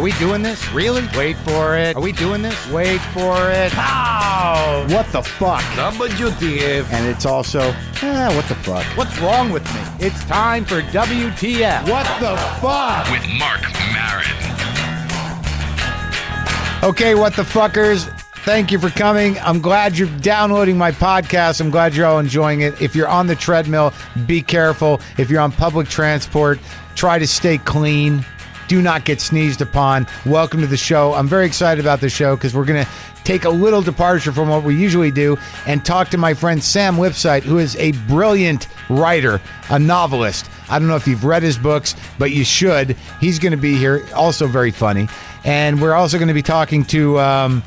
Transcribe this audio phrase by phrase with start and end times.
[0.00, 0.66] Are we doing this?
[0.72, 1.06] Really?
[1.14, 1.94] Wait for it.
[1.94, 2.56] Are we doing this?
[2.70, 3.70] Wait for it.
[3.70, 4.86] How?
[4.88, 5.60] What the fuck?
[5.74, 6.90] WTF.
[6.90, 7.60] And it's also,
[8.00, 8.82] eh, what the fuck?
[8.96, 10.06] What's wrong with me?
[10.06, 11.86] It's time for WTF.
[11.86, 13.10] What the fuck?
[13.10, 13.60] with Marc
[13.92, 14.24] Maron.
[16.82, 18.08] Okay, what the fuckers?
[18.36, 19.38] Thank you for coming.
[19.40, 21.60] I'm glad you're downloading my podcast.
[21.60, 22.80] I'm glad you're all enjoying it.
[22.80, 23.92] If you're on the treadmill,
[24.24, 24.98] be careful.
[25.18, 26.58] If you're on public transport,
[26.94, 28.24] try to stay clean.
[28.70, 30.06] Do not get sneezed upon.
[30.24, 31.12] Welcome to the show.
[31.14, 32.90] I'm very excited about the show because we're going to
[33.24, 36.94] take a little departure from what we usually do and talk to my friend Sam
[36.94, 40.48] Lipsyte, who is a brilliant writer, a novelist.
[40.68, 42.96] I don't know if you've read his books, but you should.
[43.20, 45.08] He's going to be here, also very funny.
[45.42, 47.64] And we're also going to be talking to um,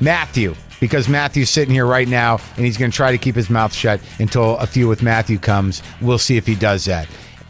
[0.00, 3.50] Matthew because Matthew's sitting here right now and he's going to try to keep his
[3.50, 5.82] mouth shut until a few with Matthew comes.
[6.00, 7.08] We'll see if he does that.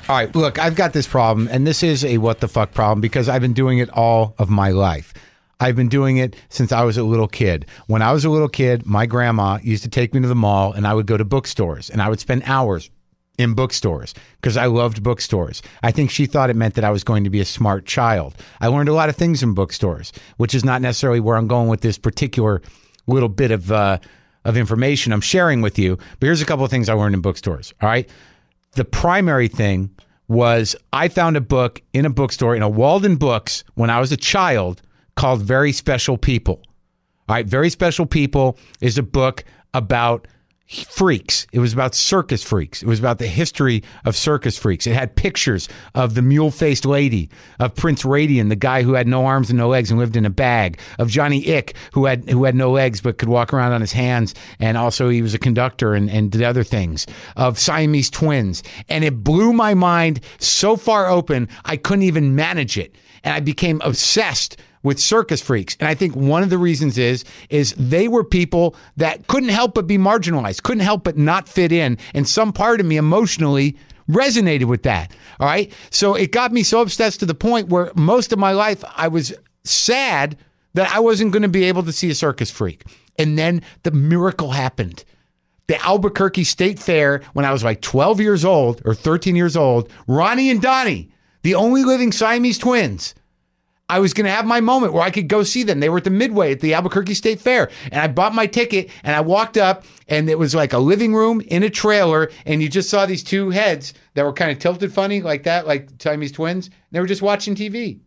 [0.08, 3.00] All right, look, I've got this problem, and this is a what the fuck problem
[3.00, 5.12] because I've been doing it all of my life.
[5.58, 7.66] I've been doing it since I was a little kid.
[7.88, 10.72] When I was a little kid, my grandma used to take me to the mall
[10.72, 12.88] and I would go to bookstores and I would spend hours
[13.36, 15.60] in bookstores because I loved bookstores.
[15.82, 18.36] I think she thought it meant that I was going to be a smart child.
[18.60, 21.68] I learned a lot of things in bookstores, which is not necessarily where I'm going
[21.68, 22.62] with this particular
[23.08, 23.98] little bit of uh,
[24.44, 25.96] of information I'm sharing with you.
[25.96, 27.74] But here's a couple of things I learned in bookstores.
[27.82, 28.08] All right,
[28.76, 29.90] the primary thing
[30.28, 34.12] was I found a book in a bookstore in a Walden Books when I was
[34.12, 34.82] a child
[35.16, 36.60] called Very Special People.
[37.28, 40.28] All right, Very Special People is a book about
[40.66, 41.46] freaks.
[41.52, 42.82] It was about circus freaks.
[42.82, 44.86] It was about the history of circus freaks.
[44.86, 49.06] It had pictures of the mule faced lady, of Prince Randian, the guy who had
[49.06, 52.28] no arms and no legs and lived in a bag, of Johnny Eck, who had
[52.28, 55.34] who had no legs but could walk around on his hands, and also he was
[55.34, 58.62] a conductor and, and did other things, of Siamese twins.
[58.88, 62.94] And it blew my mind so far open I couldn't even manage it.
[63.22, 64.56] And I became obsessed
[64.86, 65.76] with circus freaks.
[65.80, 69.74] And I think one of the reasons is is they were people that couldn't help
[69.74, 71.98] but be marginalized, couldn't help but not fit in.
[72.14, 73.76] And some part of me emotionally
[74.08, 75.10] resonated with that.
[75.40, 75.72] All right.
[75.90, 79.08] So it got me so obsessed to the point where most of my life I
[79.08, 80.38] was sad
[80.74, 82.84] that I wasn't going to be able to see a circus freak.
[83.18, 85.02] And then the miracle happened.
[85.66, 89.90] The Albuquerque State Fair, when I was like 12 years old or 13 years old,
[90.06, 91.10] Ronnie and Donnie,
[91.42, 93.16] the only living Siamese twins,
[93.88, 95.78] I was going to have my moment where I could go see them.
[95.78, 97.70] They were at the Midway at the Albuquerque State Fair.
[97.92, 101.14] And I bought my ticket and I walked up and it was like a living
[101.14, 102.30] room in a trailer.
[102.46, 105.68] And you just saw these two heads that were kind of tilted funny like that,
[105.68, 106.66] like Siamese twins.
[106.66, 108.00] And they were just watching TV.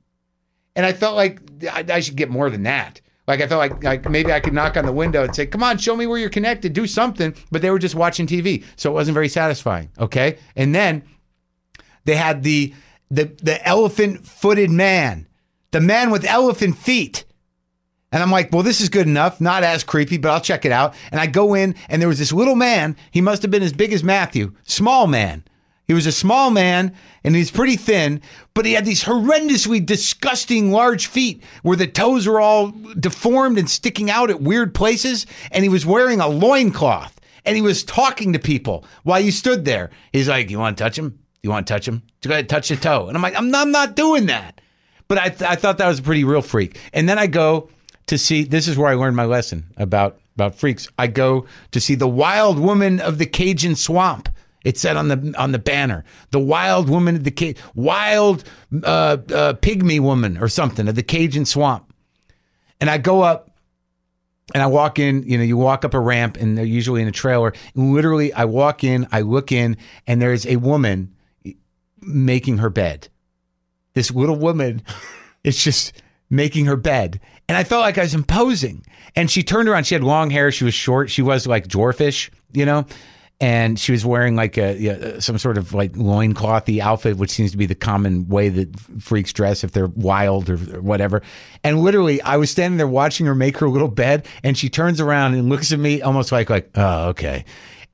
[0.75, 1.39] And I felt like
[1.71, 2.99] I, I should get more than that.
[3.29, 5.61] Like I felt like, like maybe I could knock on the window and say, "Come
[5.61, 6.73] on, show me where you're connected.
[6.73, 9.91] Do something." But they were just watching TV, so it wasn't very satisfying.
[9.99, 11.03] Okay, and then
[12.05, 12.73] they had the
[13.11, 15.27] the the elephant footed man,
[15.71, 17.25] the man with elephant feet.
[18.11, 19.39] And I'm like, well, this is good enough.
[19.39, 20.95] Not as creepy, but I'll check it out.
[21.11, 22.95] And I go in, and there was this little man.
[23.11, 25.43] He must have been as big as Matthew, small man.
[25.85, 28.21] He was a small man, and he's pretty thin,
[28.53, 33.67] but he had these horrendously disgusting large feet where the toes were all deformed and
[33.67, 35.25] sticking out at weird places.
[35.51, 39.65] And he was wearing a loincloth, and he was talking to people while you stood
[39.65, 39.89] there.
[40.13, 41.17] He's like, you want to touch him?
[41.41, 42.03] You want to touch him?
[42.21, 43.07] Go ahead, touch the toe.
[43.07, 44.61] And I'm like, I'm not, I'm not doing that.
[45.09, 46.79] But I, th- I thought that was a pretty real freak.
[46.93, 47.69] And then I go
[48.07, 48.43] to see.
[48.43, 50.87] This is where I learned my lesson about about freaks.
[50.97, 54.29] I go to see the Wild Woman of the Cajun Swamp.
[54.63, 58.43] It said on the on the banner, the Wild Woman of the Ca- Wild
[58.83, 61.91] uh, uh, Pygmy Woman or something of the Cajun Swamp.
[62.79, 63.49] And I go up
[64.53, 67.07] and I walk in, you know, you walk up a ramp and they're usually in
[67.07, 67.53] a trailer.
[67.73, 71.15] And literally, I walk in, I look in, and there's a woman
[71.99, 73.09] making her bed.
[73.99, 74.81] This little woman
[75.43, 75.91] is just
[76.29, 77.19] making her bed.
[77.49, 78.85] And I felt like I was imposing.
[79.13, 79.87] And she turned around.
[79.87, 80.53] She had long hair.
[80.53, 81.09] She was short.
[81.09, 82.85] She was like dwarfish, you know?
[83.41, 87.51] And she was wearing like a yeah, some sort of like loinclothy outfit, which seems
[87.51, 91.21] to be the common way that freaks dress if they're wild or, or whatever.
[91.65, 95.01] And literally, I was standing there watching her make her little bed, and she turns
[95.01, 97.43] around and looks at me almost like like, oh, okay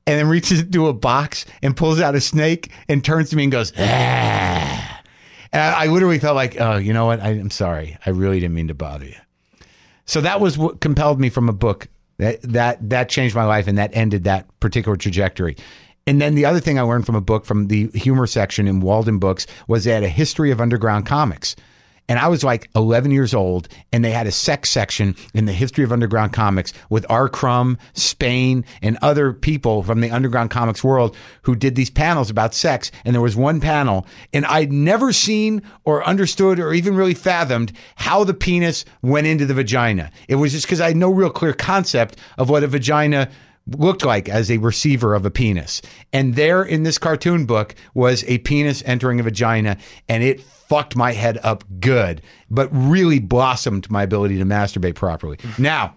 [0.06, 3.42] and then reaches into a box and pulls out a snake and turns to me
[3.42, 4.75] and goes, ah.
[5.56, 7.20] I, literally felt like, oh, you know what?
[7.20, 7.96] I, I'm sorry.
[8.04, 9.16] I really didn't mean to bother you.
[10.04, 11.88] So that was what compelled me from a book
[12.18, 15.56] that that that changed my life and that ended that particular trajectory.
[16.06, 18.80] And then the other thing I learned from a book from the humor section in
[18.80, 21.56] Walden Books was they had a history of underground comics.
[22.08, 25.52] And I was like 11 years old, and they had a sex section in the
[25.52, 27.28] history of underground comics with R.
[27.28, 32.54] Crumb, Spain, and other people from the underground comics world who did these panels about
[32.54, 32.90] sex.
[33.04, 37.72] And there was one panel, and I'd never seen or understood or even really fathomed
[37.96, 40.10] how the penis went into the vagina.
[40.28, 43.30] It was just because I had no real clear concept of what a vagina
[43.66, 45.82] looked like as a receiver of a penis.
[46.12, 49.76] And there in this cartoon book was a penis entering a vagina,
[50.08, 55.38] and it fucked my head up good, but really blossomed my ability to masturbate properly.
[55.58, 55.96] Now,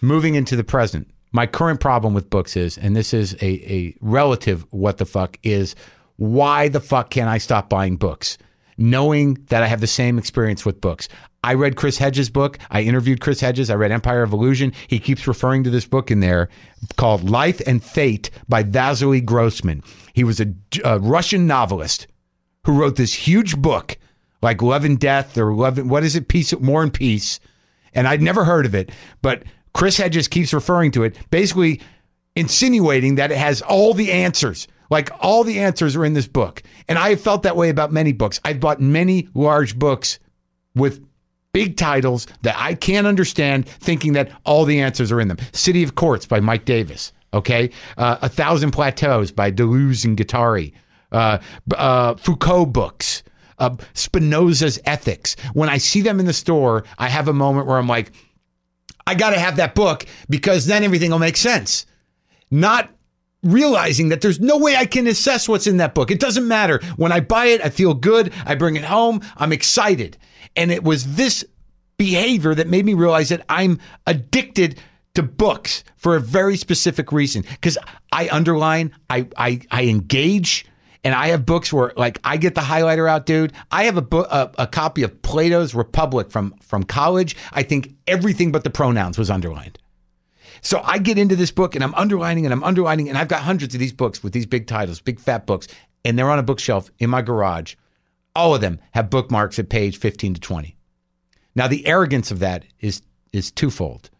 [0.00, 3.96] moving into the present, my current problem with books is, and this is a, a
[4.00, 5.74] relative what the fuck, is
[6.16, 8.38] why the fuck can't I stop buying books?
[8.78, 11.08] Knowing that I have the same experience with books.
[11.42, 12.58] I read Chris Hedges' book.
[12.70, 13.70] I interviewed Chris Hedges.
[13.70, 14.72] I read Empire of Illusion.
[14.88, 16.48] He keeps referring to this book in there
[16.96, 19.82] called Life and Fate by Vasily Grossman.
[20.12, 20.52] He was a,
[20.84, 22.06] a Russian novelist
[22.64, 23.96] who wrote this huge book
[24.42, 26.28] like Love and Death or Love and, what is it?
[26.28, 27.40] Peace, War and Peace.
[27.94, 28.90] And I'd never heard of it,
[29.22, 31.80] but Chris Hedges keeps referring to it, basically
[32.34, 34.68] insinuating that it has all the answers.
[34.90, 36.62] Like all the answers are in this book.
[36.88, 38.40] And I have felt that way about many books.
[38.44, 40.18] I've bought many large books
[40.74, 41.04] with
[41.52, 45.38] big titles that I can't understand, thinking that all the answers are in them.
[45.52, 47.12] City of Quartz by Mike Davis.
[47.32, 47.70] Okay.
[47.96, 50.72] Uh, A Thousand Plateaus by Deleuze and Guattari.
[51.10, 51.38] Uh,
[51.74, 53.22] uh, Foucault books.
[53.58, 55.34] Uh, Spinoza's Ethics.
[55.54, 58.12] When I see them in the store, I have a moment where I'm like,
[59.06, 61.86] I got to have that book because then everything will make sense.
[62.50, 62.90] Not
[63.42, 66.10] realizing that there's no way I can assess what's in that book.
[66.10, 66.80] It doesn't matter.
[66.96, 68.32] When I buy it, I feel good.
[68.44, 69.20] I bring it home.
[69.36, 70.16] I'm excited.
[70.56, 71.44] And it was this
[71.96, 74.80] behavior that made me realize that I'm addicted
[75.14, 77.42] to books for a very specific reason.
[77.42, 77.78] Because
[78.12, 80.66] I underline, I, I, I engage.
[81.04, 83.52] And I have books where, like, I get the highlighter out, dude.
[83.70, 87.36] I have a book, a, a copy of Plato's Republic from from college.
[87.52, 89.78] I think everything but the pronouns was underlined.
[90.62, 93.42] So I get into this book and I'm underlining and I'm underlining, and I've got
[93.42, 95.68] hundreds of these books with these big titles, big fat books,
[96.04, 97.74] and they're on a bookshelf in my garage.
[98.34, 100.76] All of them have bookmarks at page 15 to 20.
[101.54, 104.10] Now the arrogance of that is is twofold,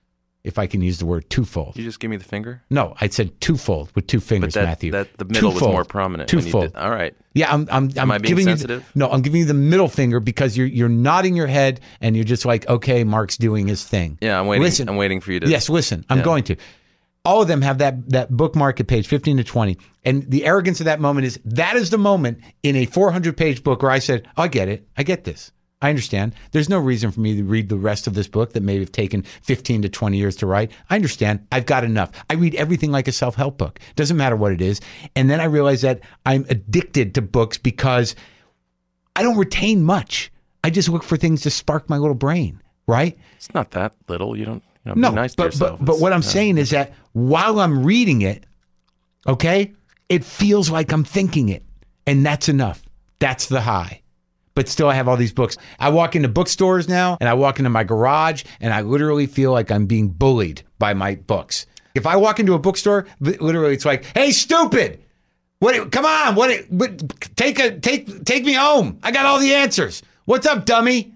[0.46, 1.76] if I can use the word twofold.
[1.76, 2.62] You just give me the finger.
[2.70, 4.92] No, I said twofold with two fingers, That, Matthew.
[4.92, 6.28] that the middle was more prominent.
[6.30, 6.72] Twofold.
[6.72, 7.14] did- All right.
[7.34, 7.68] Yeah, I'm.
[7.70, 7.90] I'm.
[7.98, 8.80] I'm I being giving sensitive?
[8.94, 12.16] You, no, I'm giving you the middle finger because you're you're nodding your head and
[12.16, 14.16] you're just like, okay, Marc's doing his thing.
[14.22, 14.62] Yeah, I'm waiting.
[14.62, 15.48] Listen, I'm waiting for you to.
[15.48, 16.24] Yes, listen, I'm Yeah.
[16.24, 16.56] going to.
[17.26, 19.76] All of them have that that bookmark at page 15 to 20.
[20.04, 23.64] And the arrogance of that moment is that is the moment in a 400 page
[23.64, 24.86] book where I said, oh, I get it.
[24.96, 25.50] I get this.
[25.82, 26.34] I understand.
[26.52, 28.92] There's no reason for me to read the rest of this book that may have
[28.92, 30.70] taken 15 to 20 years to write.
[30.88, 31.46] I understand.
[31.52, 32.10] I've got enough.
[32.30, 33.78] I read everything like a self help book.
[33.94, 34.80] Doesn't matter what it is.
[35.14, 38.14] And then I realize that I'm addicted to books because
[39.14, 40.32] I don't retain much.
[40.64, 43.16] I just look for things to spark my little brain, right?
[43.36, 44.36] It's not that little.
[44.36, 44.62] You don't.
[44.86, 45.78] You know, No, nice to but, yourself.
[45.78, 46.28] but but what I'm yeah.
[46.28, 48.44] saying is that while I'm reading it,
[49.26, 49.72] okay,
[50.08, 51.64] it feels like I'm thinking it,
[52.06, 52.82] and that's enough.
[53.18, 54.00] That's the high.
[54.56, 55.58] But still, I have all these books.
[55.78, 59.52] I walk into bookstores now, and I walk into my garage, and I literally feel
[59.52, 61.66] like I'm being bullied by my books.
[61.94, 65.02] If I walk into a bookstore, literally, it's like, "Hey, stupid!
[65.58, 65.92] What?
[65.92, 66.36] Come on!
[66.36, 66.64] What?
[66.70, 68.98] what take a take take me home!
[69.02, 70.02] I got all the answers.
[70.24, 71.12] What's up, dummy?"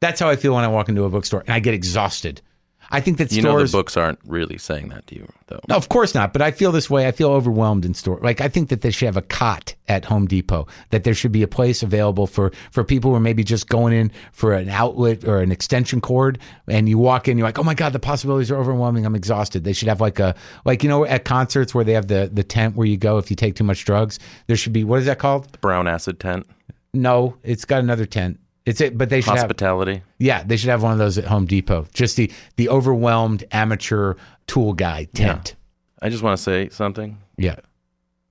[0.00, 2.42] That's how I feel when I walk into a bookstore, and I get exhausted.
[2.90, 5.60] I think that You know the books aren't really saying that to you, though.
[5.68, 6.32] No, of course not.
[6.32, 7.06] But I feel this way.
[7.08, 8.18] I feel overwhelmed in store.
[8.22, 10.66] Like I think that they should have a cot at Home Depot.
[10.90, 13.92] That there should be a place available for for people who are maybe just going
[13.92, 17.64] in for an outlet or an extension cord, and you walk in, you're like, oh
[17.64, 19.04] my god, the possibilities are overwhelming.
[19.04, 19.64] I'm exhausted.
[19.64, 20.34] They should have like a
[20.64, 23.30] like you know at concerts where they have the the tent where you go if
[23.30, 24.18] you take too much drugs.
[24.46, 25.50] There should be what is that called?
[25.52, 26.46] The Brown acid tent,
[26.92, 28.38] No, it's got another tent.
[28.66, 30.02] It's it, but they should have hospitality.
[30.18, 31.86] yeah, they should have one of those at Home Depot.
[31.94, 34.14] Just the the overwhelmed amateur
[34.46, 35.54] tool guy tent.
[36.02, 37.18] I just want to say something.
[37.38, 37.56] Yeah,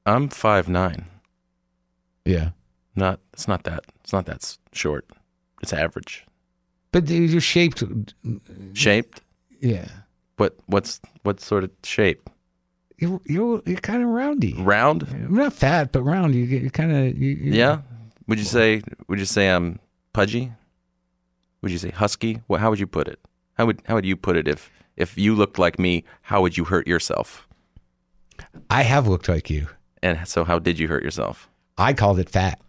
[0.06, 1.06] I'm five nine.
[2.26, 2.50] yeah.
[2.98, 3.20] Not.
[3.34, 3.84] It's not that.
[4.04, 5.06] It's not that short.
[5.62, 6.26] It's average.
[6.92, 7.84] But you're shaped.
[8.74, 9.22] Shaped.
[9.62, 9.88] Yeah,
[10.38, 10.56] What?
[10.68, 12.30] What's what sort of shape?
[12.98, 14.54] you're you're, you're kind of roundy.
[14.54, 15.30] Round.
[15.30, 16.36] Not fat, but round.
[16.36, 17.82] You you kind of you, you- Yeah.
[18.28, 18.82] Would you say?
[19.08, 19.80] Would you say I'm
[20.16, 20.52] pudgy?
[21.62, 22.42] Would you say husky?
[22.48, 22.62] What?
[22.62, 23.20] How would you put it?
[23.58, 26.04] How would How would you put it if if you looked like me?
[26.22, 27.48] How would you hurt yourself?
[28.70, 29.68] I have looked like you.
[30.04, 31.50] And so, how did you hurt yourself?
[31.78, 32.60] I called it fat,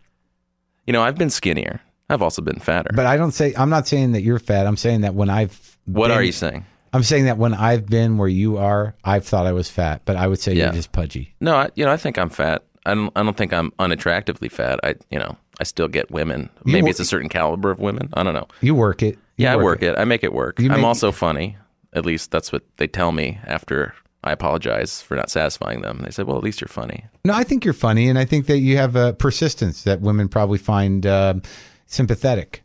[0.86, 1.80] You know, I've been skinnier.
[2.08, 2.90] I've also been fatter.
[2.94, 3.52] but I don't say.
[3.56, 4.66] I'm not saying that you're fat.
[4.66, 6.64] I'm saying that when I've what been- are you saying?
[6.92, 10.16] I'm saying that when I've been where you are, I've thought I was fat, but
[10.16, 10.64] I would say Yeah.
[10.66, 11.34] you're just pudgy.
[11.40, 12.64] No, I, you know, I think I'm fat.
[12.86, 13.12] I don't.
[13.16, 14.78] I don't think I'm unattractively fat.
[14.84, 16.50] I, you know, I still get women.
[16.64, 18.10] Maybe wo- it's a certain caliber of women.
[18.14, 18.48] I don't know.
[18.60, 19.14] You work it.
[19.36, 19.98] You Yeah, I work it.
[19.98, 20.58] I make it work.
[20.60, 21.56] You I'm also funny.
[21.92, 26.00] At least that's what they tell me after I apologize for not satisfying them.
[26.04, 28.46] They said, "Well, at least you're funny." No, I think you're funny, and I think
[28.46, 31.42] that you have a persistence that women probably find um
[31.86, 32.62] sympathetic.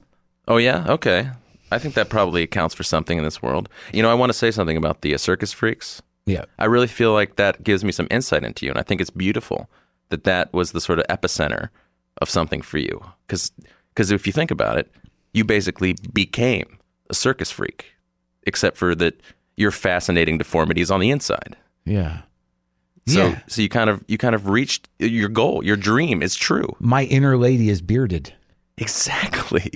[0.48, 1.30] Oh yeah, okay.
[1.72, 3.70] I think that probably accounts for something in this world.
[3.94, 6.02] You know, I want to say something about the uh, circus freaks.
[6.26, 6.44] Yeah.
[6.60, 9.10] I really feel like that gives me some insight into you, and I think it's
[9.10, 9.70] beautiful
[10.10, 11.70] that that was the sort of epicenter
[12.22, 13.04] of something for you.
[13.28, 13.52] Because
[14.12, 14.92] if you think about it,
[15.34, 16.78] you basically became
[17.10, 17.94] a circus freak,
[18.44, 19.22] except for that
[19.58, 21.58] your fascinating deformities on the inside.
[21.86, 22.22] Yeah.
[23.08, 23.40] So, yeah.
[23.48, 25.64] so you kind of you kind of reached your goal.
[25.64, 26.76] Your dream is true.
[26.80, 28.34] My inner lady is bearded.
[28.78, 29.72] Exactly.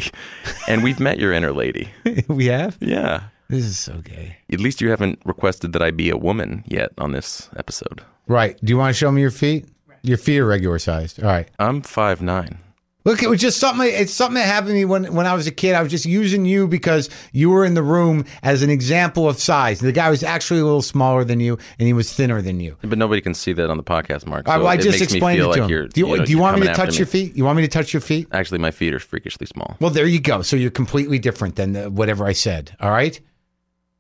[0.67, 1.89] And we've met your inner lady.
[2.27, 2.77] we have?
[2.79, 3.23] Yeah.
[3.49, 4.37] This is so gay.
[4.51, 8.01] At least you haven't requested that I be a woman yet on this episode.
[8.27, 8.57] Right.
[8.63, 9.67] Do you want to show me your feet?
[10.05, 11.21] Your feet are regular sized.
[11.21, 11.47] All right.
[11.59, 12.59] I'm five nine.
[13.05, 13.87] Look, it was just something.
[13.87, 15.75] It's something that happened to me when when I was a kid.
[15.75, 19.39] I was just using you because you were in the room as an example of
[19.39, 19.79] size.
[19.79, 22.77] The guy was actually a little smaller than you, and he was thinner than you.
[22.81, 24.47] But nobody can see that on the podcast, Marc.
[24.47, 25.67] Right, so well, I just explained it to like him.
[25.67, 27.35] do you, you know, do you want me to touch your feet?
[27.35, 28.27] You want me to touch your feet?
[28.31, 29.77] Actually, my feet are freakishly small.
[29.79, 30.41] Well, there you go.
[30.41, 32.75] So you're completely different than the, whatever I said.
[32.79, 33.19] All right.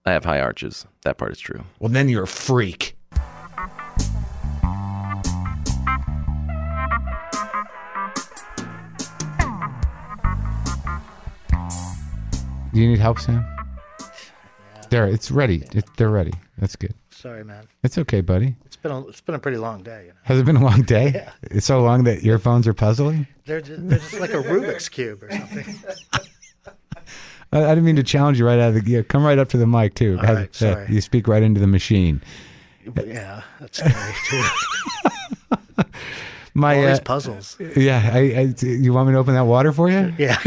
[0.03, 0.87] I have high arches.
[1.03, 1.63] That part is true.
[1.79, 2.94] Well, then you're a freak.
[12.75, 13.45] Do you need help, Sam?
[14.89, 15.63] There, it's ready.
[15.71, 16.33] It, they're ready.
[16.57, 16.93] That's good.
[17.09, 17.65] Sorry, man.
[17.83, 18.57] It's okay, buddy.
[18.65, 20.01] It's been a, it's been a pretty long day.
[20.07, 21.05] You know, Has it been a long day?
[21.15, 21.31] Yeah.
[21.43, 23.27] It's so long that earphones are puzzling.
[23.45, 25.73] they're just, they're just like a Rubik's cube or something.
[27.53, 28.91] I, I didn't mean to challenge you right out of the.
[28.91, 30.17] Yeah, come right up to the mic too.
[30.19, 30.87] All Have- right, yeah, sorry.
[30.93, 32.21] you speak right into the machine.
[33.05, 34.43] Yeah, that's scary too.
[36.53, 37.57] My All uh, puzzles.
[37.77, 40.13] yeah, I, I, you want me to open that water for you?
[40.17, 40.37] Yeah.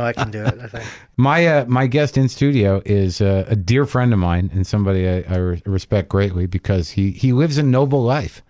[0.00, 0.58] No, I can do it.
[0.58, 0.84] I think.
[1.18, 5.06] My uh, my guest in studio is uh, a dear friend of mine and somebody
[5.06, 8.42] I, I re- respect greatly because he he lives a noble life.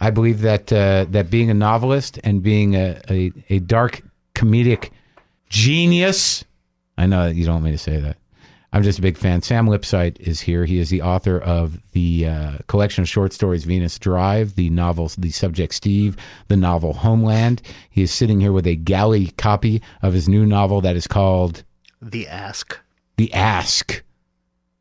[0.00, 4.02] I believe that uh, that being a novelist and being a, a, a dark
[4.34, 4.90] comedic
[5.48, 6.44] genius.
[6.98, 8.16] I know that you don't want me to say that.
[8.72, 9.42] I'm just a big fan.
[9.42, 10.64] Sam Lipsyte is here.
[10.64, 15.10] He is the author of the uh, collection of short stories Venus Drive, the novel
[15.18, 16.16] The Subject Steve,
[16.48, 17.60] the novel Homeland.
[17.90, 21.64] He is sitting here with a galley copy of his new novel that is called
[22.00, 22.78] The ask.
[23.18, 24.02] The Ask.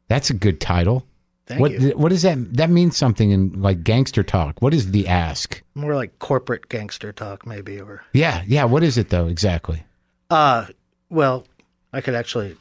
[0.08, 1.06] That's a good title.
[1.48, 1.90] Thank what you.
[1.98, 4.62] what does that that means something in like gangster talk?
[4.62, 5.62] What is The Ask?
[5.76, 9.84] More like corporate gangster talk, maybe, or Yeah, yeah, what is it though exactly?
[10.30, 10.68] uh,
[11.10, 11.46] well,
[11.92, 12.56] I could actually,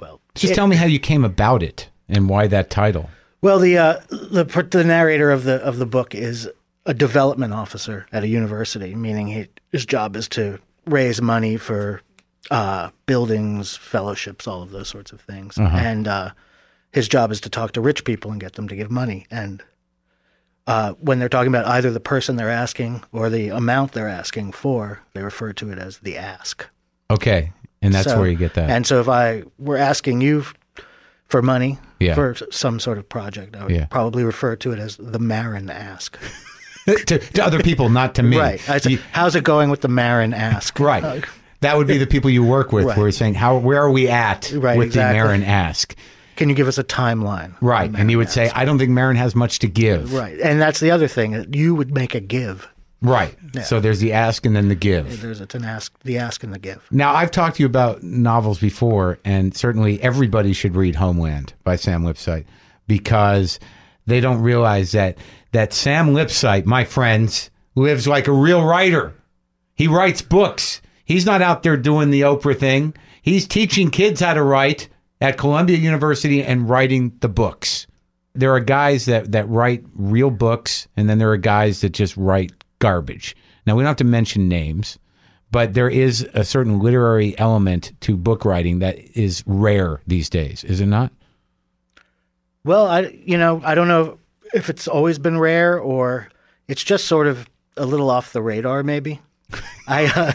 [0.00, 3.10] well, Just it- tell me how you came about it and why that title.
[3.42, 6.48] Well, the uh, the the narrator of the of the book is
[6.86, 12.02] a development officer at a university, meaning he, his job is to raise money for
[12.50, 16.30] uh, buildings, fellowships, all of those sorts of things, and uh,
[16.92, 19.26] his job is to talk to rich people and get them to give money.
[19.30, 19.62] And
[20.66, 24.52] uh, when they're talking about either the person they're asking or the amount they're asking
[24.52, 26.66] for, they refer to it as the ask.
[27.10, 27.52] Okay.
[27.82, 28.70] And that's So- where you get that.
[28.70, 30.44] And so if I were asking you
[31.28, 32.14] for money Yeah.
[32.14, 33.86] for some sort of project, I would Yeah.
[33.86, 36.18] probably refer to it as the Maron ask.
[37.06, 38.38] to, to other people, not to me.
[38.38, 38.84] Right.
[38.86, 40.78] You- How's it going with the Maron ask?
[40.80, 41.04] right.
[41.04, 41.20] Uh,
[41.60, 42.96] that would be the people you work with Right.
[42.96, 45.18] who are saying, How where are we at Right, with exactly.
[45.18, 45.94] the Maron ask?
[46.36, 47.52] can you give us a timeline?
[47.60, 47.90] Right.
[47.94, 50.14] And you would say, I don't think Maron has much to give.
[50.14, 50.38] Right.
[50.40, 51.44] And that's the other thing.
[51.52, 52.66] You would make a give.
[53.02, 53.34] Right.
[53.64, 55.22] So there's the ask and then the give.
[55.22, 56.86] There's it's an ask, the ask and the give.
[56.90, 61.76] Now, I've talked to you about novels before, and certainly everybody should read Homeland by
[61.76, 62.44] Sam Lipsyte
[62.86, 63.58] because
[64.06, 65.16] they don't realize that
[65.52, 69.14] that Sam Lipsyte, my friends, lives like a real writer.
[69.74, 70.82] He writes books.
[71.04, 72.94] He's not out there doing the Oprah thing.
[73.22, 74.88] He's teaching kids how to write
[75.20, 77.86] at Columbia University and writing the books.
[78.34, 82.16] There are guys that, that write real books, and then there are guys that just
[82.16, 83.36] write garbage.
[83.66, 84.98] Now, we don't have to mention names,
[85.52, 90.64] but there is a certain literary element to book writing that is rare these days,
[90.64, 91.12] is it not?
[92.64, 94.18] Well, I you know I don't know
[94.52, 96.28] if it's always been rare or
[96.68, 98.82] it's just sort of a little off the radar.
[98.82, 99.20] Maybe.
[99.88, 100.06] I.
[100.06, 100.32] Uh,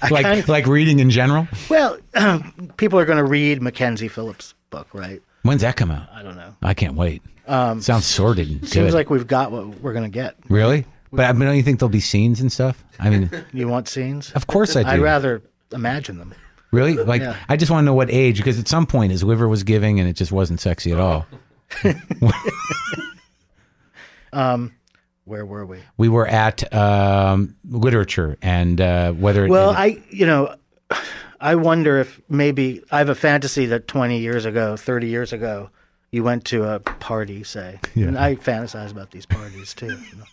[0.00, 1.48] I Like kind of, like reading in general?
[1.68, 1.98] well,
[2.76, 5.20] people are going to read Mackenzie Phillips' book, right?
[5.42, 6.08] When's that come out?
[6.12, 6.54] I don't know.
[6.62, 7.20] I can't wait.
[7.48, 8.94] Sounds sordid Seems good.
[8.94, 10.36] like we've got what we're going to get.
[10.48, 10.84] really?
[11.12, 12.84] But I mean, don't you think there'll be scenes and stuff?
[12.98, 14.30] I mean, You want scenes?
[14.32, 14.88] of course I do.
[14.88, 16.34] I'd rather imagine them.
[16.70, 16.94] Really?
[16.96, 17.36] Like, Yeah.
[17.48, 20.00] I just want to know what age, because at some point his liver was giving
[20.00, 21.26] and it just wasn't sexy at all.
[24.32, 24.74] um,
[25.24, 25.78] Where were we?
[25.96, 30.54] We were at um, literature and uh, whether it, Well, I, you know,
[31.40, 35.70] I wonder if maybe I have a fantasy that 20 years ago, 30 years ago,
[36.10, 39.88] you went to a party, say, and I fantasize about these parties too.
[39.88, 40.24] You know,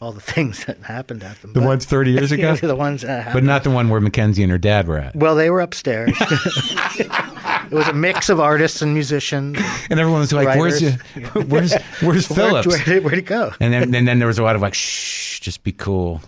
[0.00, 1.52] all the things that happened at them.
[1.52, 3.34] the But- ones thirty years ago, the ones that happened.
[3.34, 6.16] but not the one where Mackenzie and her dad were at, well, they were upstairs.
[6.20, 9.58] it was a mix of artists and musicians.
[9.90, 11.00] and everyone was like, "Where's Writers.
[11.48, 13.52] where's where's Where, Phillips?" where, did, where'd he go?
[13.60, 16.20] And then and then there was a lot of like, "Shh, just be cool."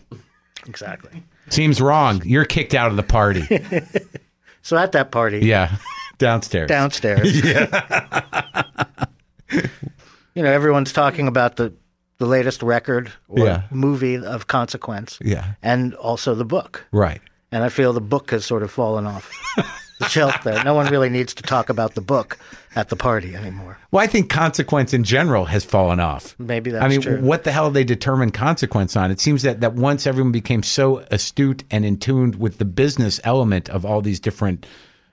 [0.67, 1.23] Exactly.
[1.49, 2.23] Seems wrong.
[2.25, 3.43] You're kicked out of the party.
[4.63, 5.77] So at that party, yeah,
[6.19, 6.69] downstairs.
[6.69, 7.45] downstairs.
[7.45, 8.65] yeah.
[9.53, 11.73] you know, everyone's talking about the
[12.19, 13.63] the latest record or Yeah.
[13.71, 15.19] movie of consequence.
[15.23, 15.53] Yeah.
[15.63, 16.87] And also the book.
[16.93, 17.21] Right.
[17.53, 19.31] And I feel the book has sort of fallen off
[20.01, 20.63] the shelf there.
[20.65, 22.39] No one really needs to talk about the book
[22.75, 23.79] at the party anymore.
[23.91, 26.35] Well, I think consequence in general has fallen off.
[26.39, 27.21] Maybe that's I mean, true.
[27.23, 29.11] what the hell they determine consequence on?
[29.11, 33.21] It seems that, that once everyone became so astute and in tune with the business
[33.25, 34.67] element of all these different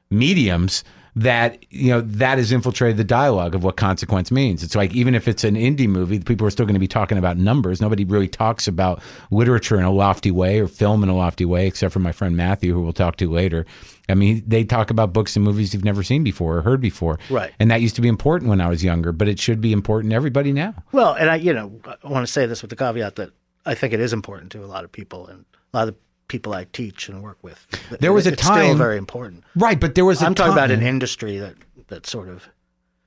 [0.10, 0.83] mediums
[1.15, 4.63] that you know that has infiltrated the dialogue of what consequence means.
[4.63, 7.17] It's like even if it's an indie movie, people are still going to be talking
[7.17, 7.82] about numbers.
[7.82, 11.67] Nobody really talks about literature in a lofty way or film in a lofty way,
[11.67, 13.65] except for my friend Matthew, who we'll talk to later.
[14.10, 17.20] I mean, they talk about books and movies you've never seen before or heard before,
[17.29, 17.51] Right.
[17.60, 20.12] And that used to be important when I was younger, but it should be important
[20.12, 20.74] to everybody now.
[20.91, 23.32] Well, and I, you know, I want to say this with the caveat that
[23.65, 25.96] I think it is important to a lot of people and a lot of
[26.27, 27.65] people I teach and work with.
[28.00, 29.44] There was a it's still time- very important.
[29.56, 31.56] Right, but there was a I'm talking about an industry that
[31.88, 32.48] that sort of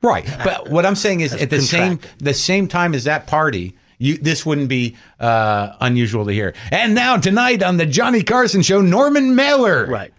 [0.03, 3.77] Right, but what I'm saying is, at the same the same time as that party,
[3.99, 6.55] you this wouldn't be uh, unusual to hear.
[6.71, 9.87] And now tonight on the Johnny Carson show, Norman Mailer.
[9.87, 10.13] right,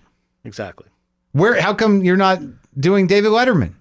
[0.44, 0.88] exactly.
[1.32, 1.62] Where?
[1.62, 2.42] How come you're not
[2.78, 3.76] doing David Letterman?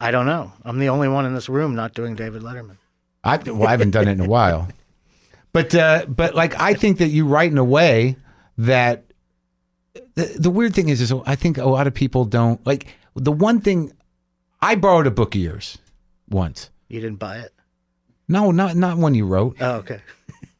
[0.00, 0.52] I don't know.
[0.64, 2.76] I'm the only one in this room not doing David Letterman.
[3.24, 4.68] I well, I haven't done it in a while,
[5.52, 8.16] but uh, but like I think that you write in a way
[8.66, 9.04] that
[10.14, 13.32] the, the weird thing is is I think a lot of people don't like the
[13.32, 13.92] one thing.
[14.62, 15.78] I borrowed a book of yours
[16.28, 16.70] once.
[16.88, 17.52] You didn't buy it?
[18.28, 19.56] No, not not one you wrote.
[19.60, 20.00] Oh, okay.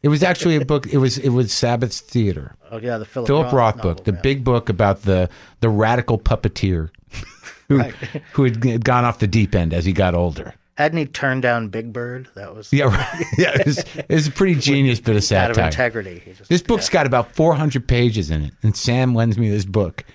[0.03, 0.87] It was actually a book.
[0.87, 2.57] It was it was Sabbath's Theater.
[2.71, 4.21] Oh, yeah, the Philip, Philip Roth novel, book, the yeah.
[4.23, 5.29] big book about the
[5.61, 6.89] the radical puppeteer
[7.69, 7.95] who Right.
[8.33, 10.55] who had gone off the deep end as he got older.
[10.81, 12.31] Hadn't he turned down Big Bird?
[12.37, 13.25] That was Yeah, right.
[13.39, 13.51] yeah.
[13.55, 15.51] It was, it was a pretty genius bit of satire.
[15.51, 16.23] out of integrity.
[16.25, 20.07] Just, This book's got about 400 pages in it, and Sam lends me this book.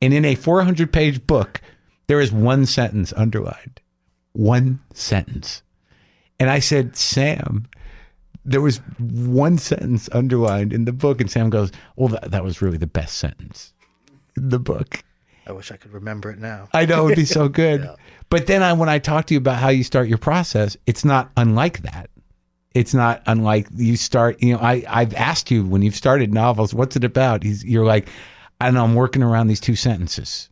[0.00, 1.60] And in a 400 page book,
[2.06, 3.80] there is one sentence underlined.
[4.32, 5.64] One sentence.
[6.38, 7.66] And I said, Sam,
[8.44, 11.20] there was one sentence underlined in the book.
[11.20, 13.72] And Sam goes, Well, that, that was really the best sentence
[14.36, 15.02] in the book.
[15.46, 16.68] I wish I could remember it now.
[16.72, 17.88] I know it would be so good.
[18.30, 21.04] But then I, when I talk to you about how you start your process, it's
[21.04, 22.10] not unlike that.
[22.74, 26.72] It's not unlike you start, you know, I, I've asked you when you've started novels,
[26.72, 27.42] what's it about?
[27.42, 28.08] He's, you're like,
[28.60, 30.48] I don't know, I'm working around these two sentences.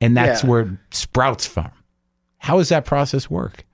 [0.00, 0.48] And that's Yeah.
[0.50, 1.70] where it sprouts from.
[2.38, 3.64] How does that process work?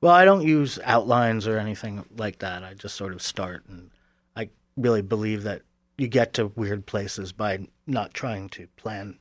[0.00, 2.64] Well, I don't use outlines or anything like that.
[2.64, 3.90] I just sort of start, and
[4.34, 5.62] I really believe that
[5.98, 9.18] you get to weird places by not trying to plan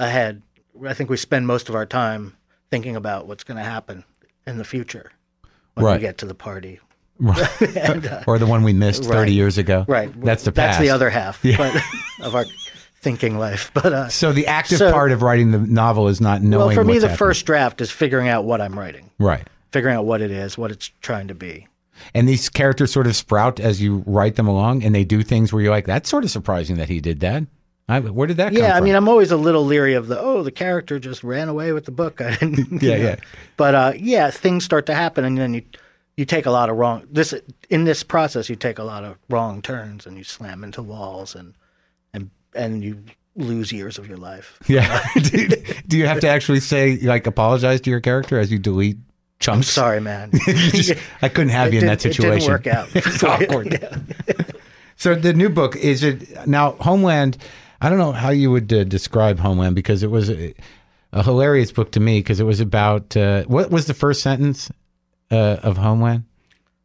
[0.00, 0.42] ahead.
[0.86, 2.36] I think we spend most of our time
[2.70, 4.04] thinking about what's going to happen
[4.46, 5.10] in the future
[5.74, 5.94] when Right.
[5.94, 6.80] we get to the party.
[8.26, 9.28] or the one we missed 30 Right.
[9.30, 9.84] years ago?
[9.86, 10.10] Right.
[10.24, 11.82] That's the That's the other half but,
[12.22, 12.46] of our
[13.02, 13.70] thinking life.
[13.74, 16.74] But uh, So the active So- part of writing the novel is not knowing well,
[16.74, 17.16] for me, the happening.
[17.18, 19.46] first draft is figuring out what I'm writing, Right.
[19.72, 21.66] figuring out what it is, what it's trying to be.
[22.14, 25.52] And these characters sort of sprout as you write them along, and they do things
[25.52, 27.42] where you're like, "That's sort of surprising that he did that."
[27.90, 28.84] I, where did that come Yeah, I from?
[28.84, 31.84] mean, I'm always a little leery of the oh, the character just ran away with
[31.84, 32.20] the book.
[32.20, 32.82] I didn't.
[32.82, 33.04] Yeah, know.
[33.04, 33.16] yeah.
[33.56, 35.62] But uh, yeah, things start to happen, and then you
[36.16, 37.34] you take a lot of wrong this
[37.68, 38.48] in this process.
[38.48, 41.54] You take a lot of wrong turns, and you slam into walls, and
[42.14, 43.02] and and you
[43.36, 44.58] lose years of your life.
[44.66, 45.00] yeah.
[45.22, 45.48] do,
[45.86, 49.02] do you have to actually say like apologize to your character as you delete I'm
[49.40, 49.68] chunks?
[49.68, 50.30] sorry, man.
[50.44, 52.52] Just- I couldn't have It you in that situation.
[52.52, 52.88] It didn't work out.
[52.94, 54.54] it's awkward.
[54.96, 57.38] So the new book is it now Homeland?
[57.80, 60.54] I don't know how you would uh, describe Homeland because it was a,
[61.12, 64.70] a hilarious book to me because it was about uh, what was the first sentence
[65.30, 66.24] uh, of Homeland?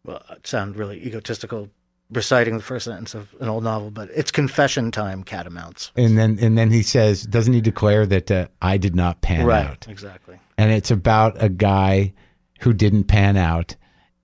[0.05, 1.67] well, it sounds really egotistical
[2.11, 5.91] reciting the first sentence of an old novel, but it's confession time, catamounts.
[5.95, 9.45] And then and then he says, doesn't he declare that uh, I did not pan
[9.45, 9.87] Right, out?
[9.89, 10.39] exactly.
[10.57, 12.13] And it's about a guy
[12.61, 13.75] who didn't pan out.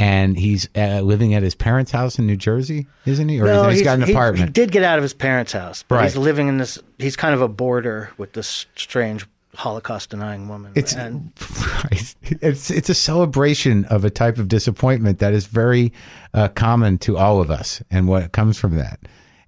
[0.01, 3.39] And he's uh, living at his parents' house in New Jersey, isn't he?
[3.39, 4.47] Or No, he's got an he- apartment.
[4.49, 6.03] He, did get out of his parents' house, but Right.
[6.05, 6.79] he's living in this.
[6.97, 10.71] He's kind of a border with this strange Holocaust denying woman.
[10.75, 11.31] It's and
[11.91, 15.93] it's it's a celebration of a type of disappointment that is very
[16.33, 18.99] uh, common to all of us, and what comes from that.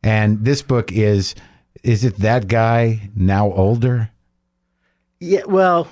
[0.03, 1.33] And this book is
[1.83, 4.11] is it that guy now older?
[5.19, 5.87] yeah, well,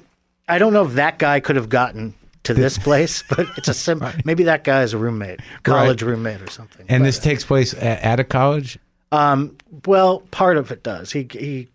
[0.48, 2.14] I don't know if that guy could have gotten
[2.54, 6.42] to this place, but it's a sim- maybe that guy is a roommate, college roommate
[6.42, 6.86] or something.
[6.90, 8.78] And But, this takes place at, at a college.
[9.12, 11.12] um, well, part of it does.
[11.12, 11.68] He he,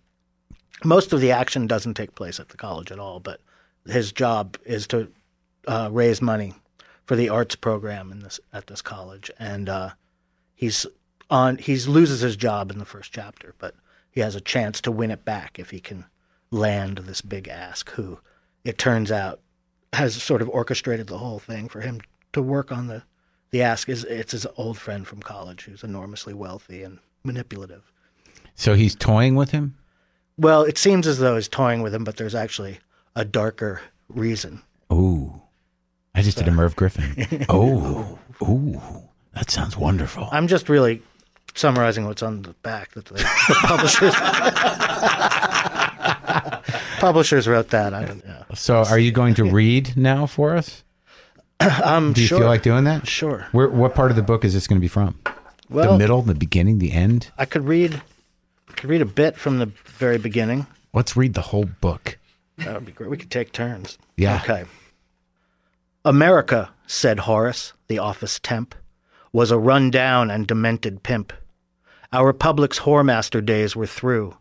[0.85, 3.41] most of the action doesn't take place at the college at all, but
[3.87, 5.09] his job is to
[5.67, 6.55] uh, raise money
[7.05, 9.91] for the arts program in this at this college, and uh,
[10.55, 10.87] he's
[11.31, 11.57] on.
[11.59, 13.75] He loses his job in the first chapter, but
[14.11, 16.05] he has a chance to win it back if he can
[16.51, 18.19] land this big ask who,
[18.65, 19.41] it turns out,
[19.93, 22.01] has sort of orchestrated the whole thing for him
[22.33, 23.03] to work on the
[23.51, 23.89] the ask.
[23.89, 27.83] Is it's his old friend from college who's enormously wealthy and manipulative.
[28.55, 29.77] So he's toying with him.
[30.39, 32.79] Well, it seems as though he's toying with him, but there's actually
[33.15, 34.63] a darker reason.
[34.93, 35.41] Ooh,
[36.15, 37.47] I just did a Merv Griffin.
[37.49, 38.81] oh, ooh,
[39.33, 40.29] that sounds wonderful.
[40.31, 41.03] I'm just really
[41.55, 44.15] summarizing what's on the back that the, the publishers
[46.99, 47.95] publishers wrote that.
[47.95, 48.45] I don't know.
[48.55, 50.83] So, are you going to read now for us?
[51.83, 52.41] Um, Do you sure.
[52.41, 53.09] feel like doing that?
[53.09, 53.47] Sure.
[53.53, 55.19] Where, what part of the book is this going to be from?
[55.71, 57.31] Well, the middle, the beginning, the end?
[57.39, 58.03] I could read
[58.77, 60.67] could read a bit from the very beginning.
[60.93, 62.19] Let's read the whole book.
[62.59, 63.11] That would be great.
[63.11, 63.99] We could take turns.
[64.17, 64.41] Yeah.
[64.43, 64.65] Okay.
[66.05, 68.75] America, said Horace, the office temp,
[69.33, 71.33] was a run down and demented pimp.
[72.13, 74.37] Our republic's whoremaster days were through.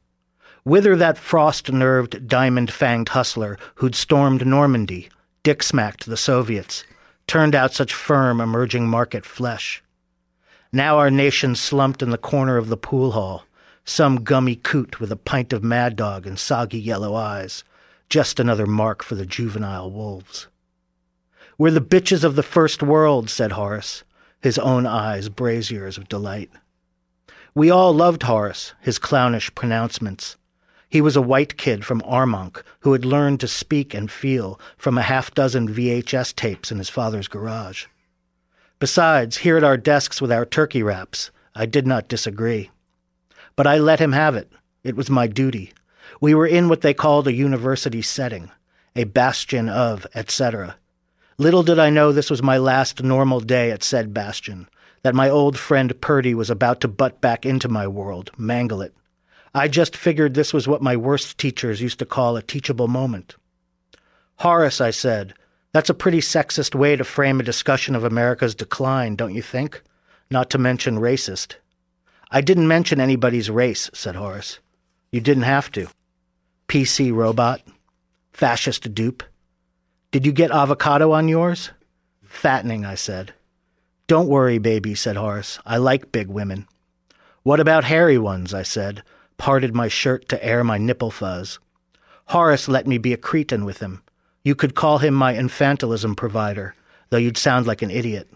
[0.66, 5.10] Whither that frost nerved, diamond fanged hustler who'd stormed Normandy,
[5.44, 6.84] dick smacked the Soviets,
[7.28, 9.84] turned out such firm emerging market flesh?
[10.74, 13.44] Now our nation slumped in the corner of the pool hall,
[13.84, 17.64] some gummy coot with a pint of mad dog and soggy yellow eyes,
[18.10, 20.48] just another mark for the juvenile wolves.
[21.60, 24.04] We're the bitches of the first world, said Horace,
[24.42, 26.50] his own eyes braziers of delight.
[27.54, 30.38] We all loved Horace, his clownish pronouncements.
[30.90, 34.98] He was a white kid from Armonk who had learned to speak and feel from
[34.98, 37.86] a half dozen VHS tapes in his father's garage.
[38.80, 42.70] Besides, here at our desks with our turkey wraps, I did not disagree.
[43.56, 44.52] But I let him have it.
[44.84, 45.74] It was my duty.
[46.22, 48.52] We were in what they called a university setting,
[48.96, 50.76] a bastion of, etc.
[51.38, 54.70] Little did I know this was my last normal day at said bastion,
[55.04, 58.94] that my old friend Purdy was about to butt back into my world, mangle it.
[59.56, 63.38] I just figured this was what my worst teachers used to call a teachable moment.
[64.40, 65.34] Horace, I said,
[65.72, 69.82] that's a pretty sexist way to frame a discussion of America's decline, don't you think?
[70.30, 71.56] Not to mention racist.
[72.30, 74.60] I didn't mention anybody's race, said Horace.
[75.10, 75.88] You didn't have to.
[76.68, 77.62] PC robot?
[78.34, 79.24] Fascist dupe?
[80.12, 81.72] Did you get avocado on yours?
[82.26, 83.34] Fattening, I said.
[84.08, 85.60] Don't worry, baby, said Horace.
[85.66, 86.68] I like big women.
[87.44, 88.54] What about hairy ones?
[88.54, 89.02] I said,
[89.38, 91.60] parted my shirt to air my nipple fuzz.
[92.28, 94.02] Horace let me be a cretin with him.
[94.44, 96.76] You could call him my infantilism provider,
[97.10, 98.30] though you'd sound like an idiot.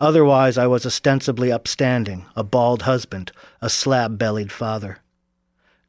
[0.00, 4.98] Otherwise, I was ostensibly upstanding, a bald husband, a slab bellied father.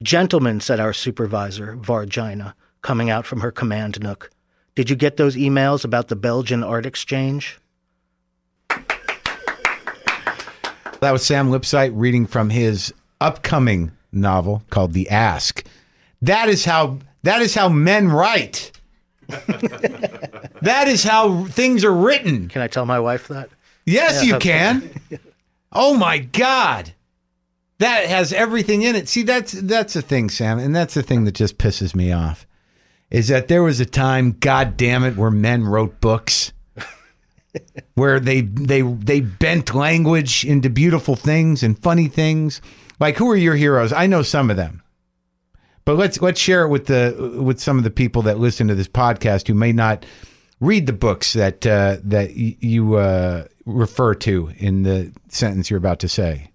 [0.04, 4.30] Gentlemen, said our supervisor, Vargina, coming out from her command nook,
[4.76, 7.60] did you get those emails about the Belgian art exchange?
[11.02, 15.66] That was Sam Lipsyte reading from his upcoming novel called The Ask.
[16.22, 18.72] That is how that is how men write.
[19.28, 22.48] that is how things are written.
[22.50, 23.50] Can I tell my wife that?
[23.86, 24.92] Yes, Yeah, you can.
[25.72, 26.94] oh my God.
[27.80, 29.08] That has everything in it.
[29.08, 32.46] See, that's that's the thing, Sam, and that's the thing that just pisses me off.
[33.10, 36.54] Is that there was a time, God damn it, where men wrote books.
[37.96, 42.62] where they they they bent language into beautiful things and funny things.
[43.02, 43.92] Like who are your heroes?
[43.92, 44.82] I know some of them.
[45.84, 48.76] But let's let's share it with the with some of the people that listen to
[48.76, 50.06] this podcast who may not
[50.60, 55.80] read the books that uh, that y- you uh, refer to in the sentence you're
[55.80, 56.52] about to say.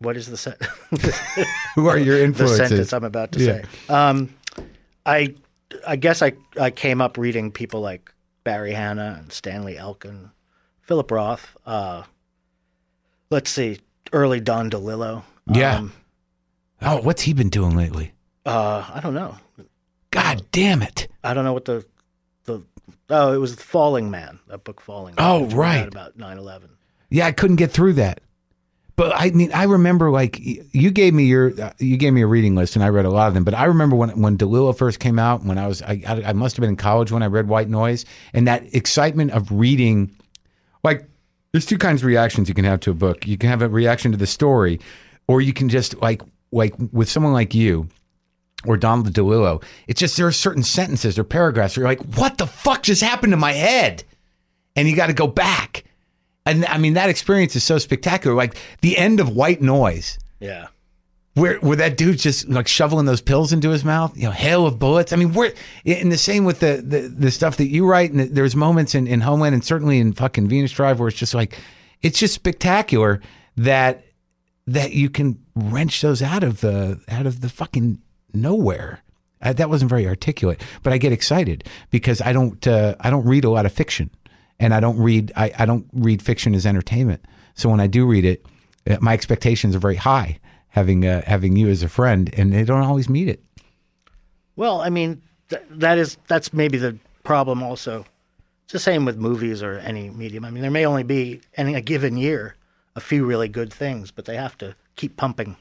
[0.00, 0.60] What is the set?
[1.74, 2.58] Who are your the influences?
[2.68, 3.62] sentence I'm about to Yeah.
[3.62, 3.64] say.
[3.88, 4.34] Um,
[5.06, 5.34] I
[5.88, 8.12] I guess I I came up reading people like
[8.44, 10.30] Barry Hannah and Stanley Elkin,
[10.82, 11.56] Philip Roth.
[11.64, 12.02] Uh,
[13.30, 13.78] let's see,
[14.12, 15.22] early Don DeLillo.
[15.52, 15.76] Yeah.
[15.78, 15.92] Um,
[16.82, 18.12] oh, what's he been doing lately?
[18.44, 19.36] uh, I don't know.
[20.10, 21.08] God damn it!
[21.24, 21.84] I don't know what the
[22.44, 22.62] the
[23.10, 25.14] oh it was Falling Man that book Falling.
[25.16, 25.86] Man, Oh, right.
[25.86, 26.62] about 9/11.
[27.10, 28.20] Yeah, I couldn't get through that.
[28.94, 32.26] But I mean, I remember like you gave me your uh, you gave me a
[32.26, 33.44] reading list, and I read a lot of them.
[33.44, 36.32] But I remember when when DeLillo first came out, when I was I, I, I
[36.32, 40.16] must have been in college when I read White Noise, and that excitement of reading,
[40.82, 41.06] like
[41.56, 43.26] there's two kinds of reactions you can have to a book.
[43.26, 44.78] You can have a reaction to the story,
[45.26, 46.20] or you can just like
[46.52, 47.88] like with someone like you
[48.66, 49.62] or Donald DeLillo.
[49.86, 53.02] It's just there are certain sentences or paragraphs where you're like, what the fuck just
[53.02, 54.04] happened to my head?
[54.74, 55.84] And you got to go back.
[56.44, 58.36] And I mean, that experience is so spectacular.
[58.36, 60.66] Like the end of White Noise, Yeah.
[61.36, 64.66] Where where that dude's just like shoveling those pills into his mouth, you know, hail
[64.66, 65.12] of bullets.
[65.12, 65.52] I mean, we're
[65.84, 69.06] in the same with the the, the stuff that you write, and there's moments in,
[69.06, 71.58] in Homeland and certainly in fucking Venus Drive where it's just like,
[72.00, 73.20] it's just spectacular
[73.58, 74.06] that
[74.66, 78.00] that you can wrench those out of the out of the fucking
[78.32, 79.02] nowhere.
[79.42, 83.44] That wasn't very articulate, but I get excited because I don't uh, I don't read
[83.44, 84.08] a lot of fiction,
[84.58, 87.22] and I don't read I, I don't read fiction as entertainment.
[87.54, 88.46] So when I do read it,
[88.88, 90.38] uh, my expectations are very high.
[90.76, 93.42] Having uh, having you as a friend, and they don't always meet it.
[94.56, 97.62] Well, I mean, th- that is that's maybe the problem.
[97.62, 98.04] Also,
[98.64, 100.44] it's the same with movies or any medium.
[100.44, 102.56] I mean, there may only be in a given year
[102.94, 105.56] a few really good things, but they have to keep pumping.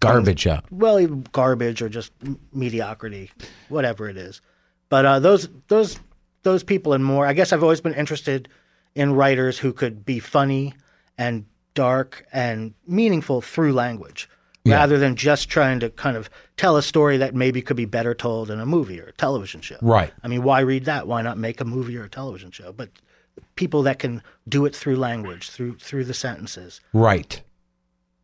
[0.00, 0.66] Garbage up.
[0.70, 3.30] Well, garbage or just m- mediocrity,
[3.70, 4.42] whatever it is.
[4.90, 5.98] But uh, those those
[6.42, 7.26] those people and more.
[7.26, 8.50] I guess I've always been interested
[8.94, 10.74] in writers who could be funny
[11.16, 14.28] and dark and meaningful through language,
[14.72, 18.14] rather than just trying to kind of tell a story that maybe could be better
[18.14, 19.76] told in a movie or a television show.
[19.82, 20.12] Right.
[20.22, 21.06] I mean, why read that?
[21.06, 22.72] Why not make a movie or a television show?
[22.72, 22.90] But
[23.56, 26.80] people that can do it through language, through through the sentences.
[26.92, 27.42] Right.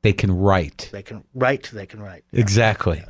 [0.02, 0.88] They can write.
[0.92, 1.70] They can write.
[1.72, 2.24] They can write.
[2.32, 3.04] Exactly.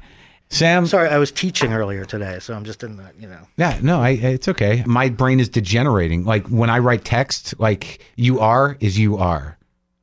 [0.52, 3.46] Sam, Sorry, I was teaching earlier today, so I'm just in that, you know.
[3.56, 4.82] Yeah, no, I, it's okay.
[4.84, 6.24] My brain is degenerating.
[6.24, 9.58] Like when I write text, like you are is you are.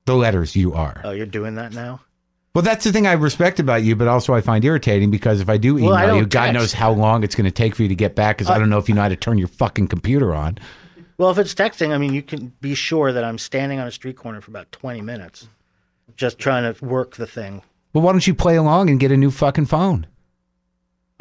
[0.06, 1.02] The letters you are.
[1.04, 2.00] Oh, you're doing that now?
[2.58, 5.48] Well, that's the thing I respect about you, but also I find irritating because if
[5.48, 6.54] I do email Well, I you, God text.
[6.56, 8.72] knows how long it's going to take for you to get back because I don't
[8.72, 10.58] know if you know how to turn your fucking computer on.
[11.20, 13.92] Well, if it's texting, I mean, you can be sure that I'm standing on a
[13.92, 15.48] street corner for about 20 minutes
[16.16, 17.62] just trying to work the thing.
[17.94, 20.08] Well, why don't you play along and get a new fucking phone?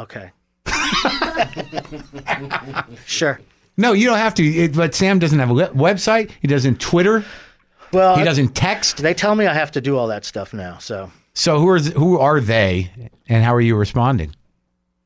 [0.00, 0.30] Okay.
[3.04, 3.40] sure.
[3.76, 4.42] No, you don't have to.
[4.42, 6.30] It, but Sam doesn't have a website.
[6.40, 7.26] He doesn't Twitter.
[7.92, 9.02] Well, He doesn't text.
[9.02, 10.78] they tell me I have to do all that stuff now.
[10.78, 12.90] So, So who are who are they,
[13.28, 14.34] and how are you responding?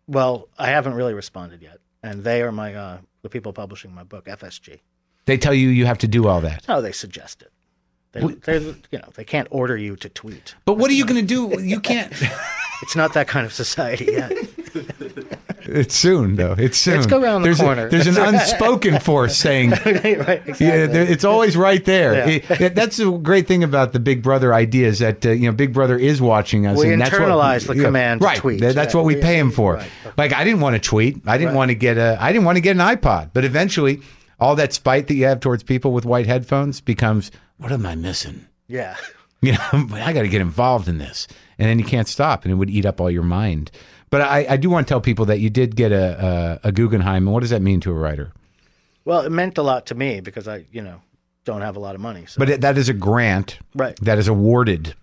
[0.06, 1.78] well, I haven't really responded yet.
[2.02, 4.80] And they are my, uh, the people publishing my book, FSG.
[5.26, 6.66] They tell you you have to do all that.
[6.66, 7.52] No, they suggest it.
[8.12, 10.56] They, they're, you know, they can't order you to tweet.
[10.64, 11.62] But what are you going to do?
[11.62, 12.12] You can't.
[12.82, 14.32] It's not that kind of society yet.
[15.72, 16.54] It's soon, though.
[16.58, 16.94] It's soon.
[16.96, 17.86] Let's go around the there's corner.
[17.86, 19.86] A, there's an unspoken force saying, right?
[19.86, 20.66] Exactly.
[20.66, 22.28] yeah, there- it's always right there.
[22.28, 22.40] Yeah.
[22.60, 25.52] It- that's the great thing about the Big Brother idea is that uh, you know
[25.52, 26.78] Big Brother is watching us.
[26.78, 28.36] We and that's what- internalize the yeah, command right?
[28.38, 28.60] tweet.
[28.60, 28.98] That's Yeah.
[28.98, 29.74] what we pay him for.
[29.74, 29.90] Right.
[30.16, 31.22] Like I didn't want to tweet.
[31.26, 32.16] I didn't want to get a.
[32.20, 33.30] I didn't want to get an iPod.
[33.32, 34.00] But eventually,
[34.38, 37.94] all that spite that you have towards people with white headphones becomes, what am I
[37.94, 38.46] missing?
[38.68, 38.96] yeah.
[39.42, 41.26] You know, I got to get involved in this,
[41.58, 43.70] and then you can't stop, and it would eat up all your mind.
[44.10, 46.72] But I, I do want to tell people that you did get a, a a
[46.72, 48.32] Guggenheim, and what does that mean to a writer?
[49.04, 51.00] Well, it meant a lot to me because I, you know,
[51.44, 52.26] don't have a lot of money.
[52.26, 52.38] So.
[52.38, 54.94] But it, that is a grant right, that is awarded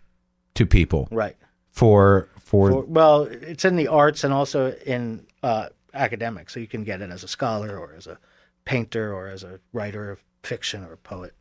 [0.55, 1.35] to people right.
[1.71, 6.67] for for, Or- well, it's in the arts and also in uh, academics, so you
[6.67, 8.17] can get it as a scholar or as a
[8.65, 11.33] painter or as a writer of fiction or a poet.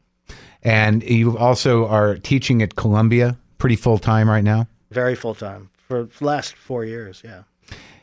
[0.63, 4.67] and you also are teaching at Columbia pretty full time right now.
[4.91, 7.23] Very full time for the last four years.
[7.25, 7.43] Yeah.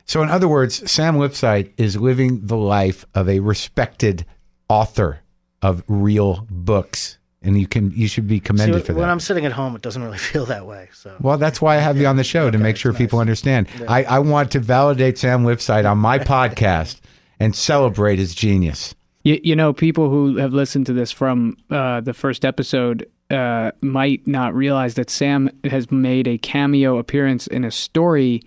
[0.05, 4.25] So, in other words, Sam Lipsyte is living the life of a respected
[4.67, 5.21] author
[5.61, 9.09] of real books, and you can you should be See, commended for when that.
[9.09, 10.89] I'm sitting at home, it doesn't really feel that way.
[10.93, 13.67] So Well, that's why I have you on the show to make sure people understand.
[13.87, 16.99] I, I want to validate Sam Lipsyte on my podcast
[17.39, 18.93] and celebrate his genius.
[19.23, 23.71] You, you know, people who have listened to this from uh, the first episode uh,
[23.81, 28.41] might not realize that Sam has made a cameo appearance in a story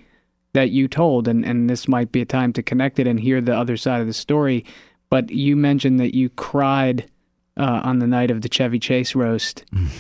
[0.57, 3.43] that you told, and, and this might be a time to connect it and hear
[3.43, 4.65] the other side of the story.
[5.11, 7.11] But you mentioned that you cried
[7.59, 9.93] uh, on the night of the Chevy Chase roast, and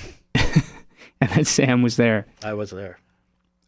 [1.20, 2.26] that Sam was there.
[2.42, 2.98] I was there.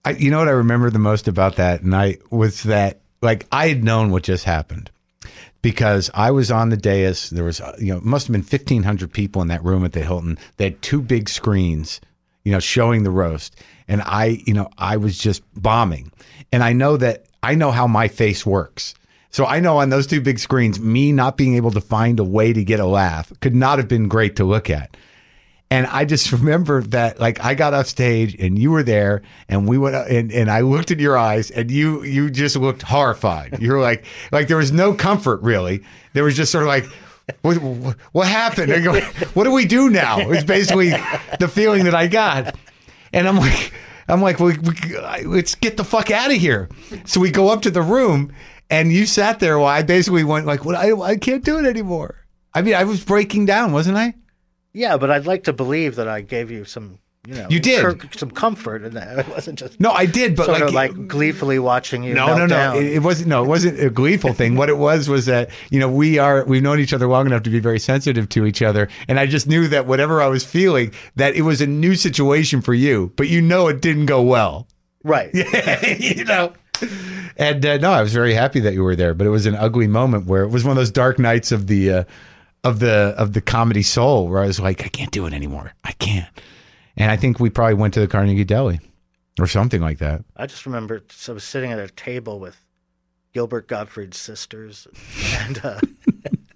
[0.02, 3.68] I, you know what I remember the most about that night was that like I
[3.68, 4.90] had known what just happened
[5.60, 7.28] because I was on the dais.
[7.28, 9.84] There was uh, you know it must have been fifteen hundred people in that room
[9.84, 10.38] at the Hilton.
[10.56, 12.00] They had two big screens,
[12.44, 16.12] you know, showing the roast, and I you know I was just bombing,
[16.52, 18.94] and I know that I know how my face works.
[19.30, 22.24] So I know on those two big screens, me not being able to find a
[22.24, 24.96] way to get a laugh could not have been great to look at.
[25.70, 29.68] And I just remember that, like, I got off stage and you were there, and
[29.68, 33.58] we went, and, and I looked in your eyes, and you you just looked horrified.
[33.60, 35.82] You were like, like there was no comfort really.
[36.14, 36.86] There was just sort of like,
[37.42, 37.56] what,
[38.12, 38.72] what, happened?
[39.34, 40.18] What do we do now?
[40.30, 40.90] It's basically
[41.38, 42.56] the feeling that I got,
[43.12, 43.72] and I'm like,
[44.08, 46.68] I'm like, well, we, let's get the fuck out of here.
[47.04, 48.32] So we go up to the room,
[48.70, 51.66] and you sat there while I basically went like, well, I I can't do it
[51.66, 52.26] anymore.
[52.54, 54.14] I mean, I was breaking down, wasn't I?
[54.72, 57.82] Yeah, but I'd like to believe that I gave you some, you know, You did.
[57.84, 59.18] cur- some comfort in that.
[59.26, 62.14] It wasn't just No, I did, but sort like, of like gleefully watching you.
[62.14, 62.74] no, no, no.
[62.74, 63.28] It, it wasn't.
[63.28, 64.56] No, it wasn't a gleeful thing.
[64.56, 67.42] What it was was that you know we are we've known each other long enough
[67.42, 70.42] to be very sensitive to each other, and I just knew that whatever I was
[70.44, 74.22] feeling, that it was a new situation for you, but you know it didn't go
[74.22, 74.66] well.
[75.04, 75.28] right.
[75.34, 76.54] Yeah, you know.
[77.36, 79.54] And uh, no, I was very happy that you were there, but it was an
[79.54, 82.04] ugly moment where it was one of those dark nights of the uh,
[82.64, 85.72] of the of the comedy soul where I was like, I can't do it anymore.
[85.84, 86.26] I can't.
[86.98, 88.80] And I think we probably went to the Carnegie Deli
[89.40, 90.24] or something like that.
[90.36, 92.60] I just remember so I was sitting at a table with
[93.32, 94.86] Gilbert Gottfried's sisters,
[95.38, 95.80] and uh,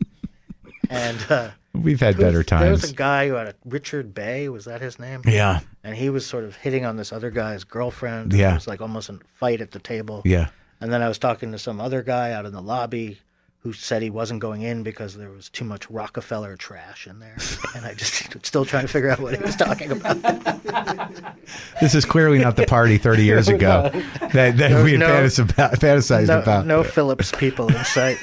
[0.91, 4.15] and uh, We've had better was- better There was a guy who had a Richard
[4.15, 4.49] Bay.
[4.49, 5.23] Was that his name?
[5.27, 8.33] Yeah, And he was sort of hitting on this other guy's girlfriend.
[8.33, 8.51] Yeah.
[8.53, 10.23] It was like almost a fight at the table.
[10.25, 10.49] yeah.
[10.81, 13.19] And then I was talking to some other guy out in the lobby
[13.63, 17.37] who said he wasn't going in because there was too much Rockefeller trash in there.
[17.77, 20.19] and I just still trying to figure out what he was talking about.
[21.81, 23.91] This is clearly not the party 30 years ago
[24.33, 26.67] that, that we had no- about, fantasized No, about.
[26.67, 28.19] no Phillips people in sight.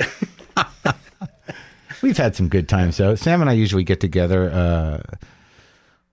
[2.01, 3.15] We've had some good times though.
[3.15, 5.01] Sam and I usually get together uh,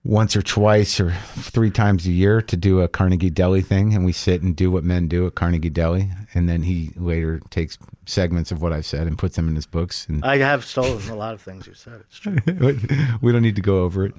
[0.07, 4.05] once or twice or three times a year to do a Carnegie Deli thing, and
[4.05, 7.77] we sit and do what men do at Carnegie Deli, and then he later takes
[8.05, 10.07] segments of what I've said and puts them in his books.
[10.07, 12.03] And I have stolen a lot of things you said.
[12.07, 12.37] It's true.
[13.21, 14.13] we don't need to go over it,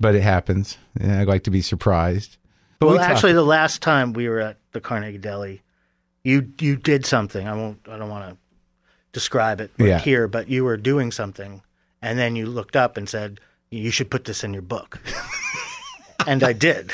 [0.00, 0.78] but it happens.
[0.98, 2.38] And I like to be surprised.
[2.78, 5.62] But Well, we actually, the last time we were at the Carnegie Deli,
[6.24, 7.46] you you did something.
[7.46, 7.80] I won't.
[7.86, 8.36] I don't want to
[9.12, 9.98] describe it Yeah.
[9.98, 11.60] here, but you were doing something,
[12.00, 14.98] and then you looked up and said, "You should put this in your book."
[16.26, 16.92] and I did.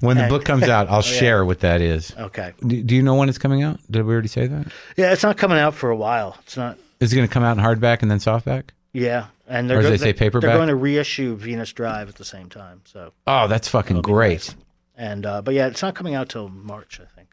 [0.00, 2.14] when the book comes out, Oh, I'll share what that is.
[2.16, 2.52] okay.
[2.66, 3.78] Do, do you know when it's coming out?
[3.90, 4.68] Did we already say that?
[4.96, 6.36] Yeah, it's not coming out for a while.
[6.42, 6.78] It's not.
[7.00, 8.70] Is it going to come out in hardback and then softback?
[8.92, 10.48] Yeah, and they're Or go- they say, paperback?
[10.48, 12.80] They're going to reissue Venus Drive at the same time.
[12.86, 14.54] So, Oh, that's fucking great.
[14.96, 17.28] and uh, but yeah, it's not coming out till March, I think.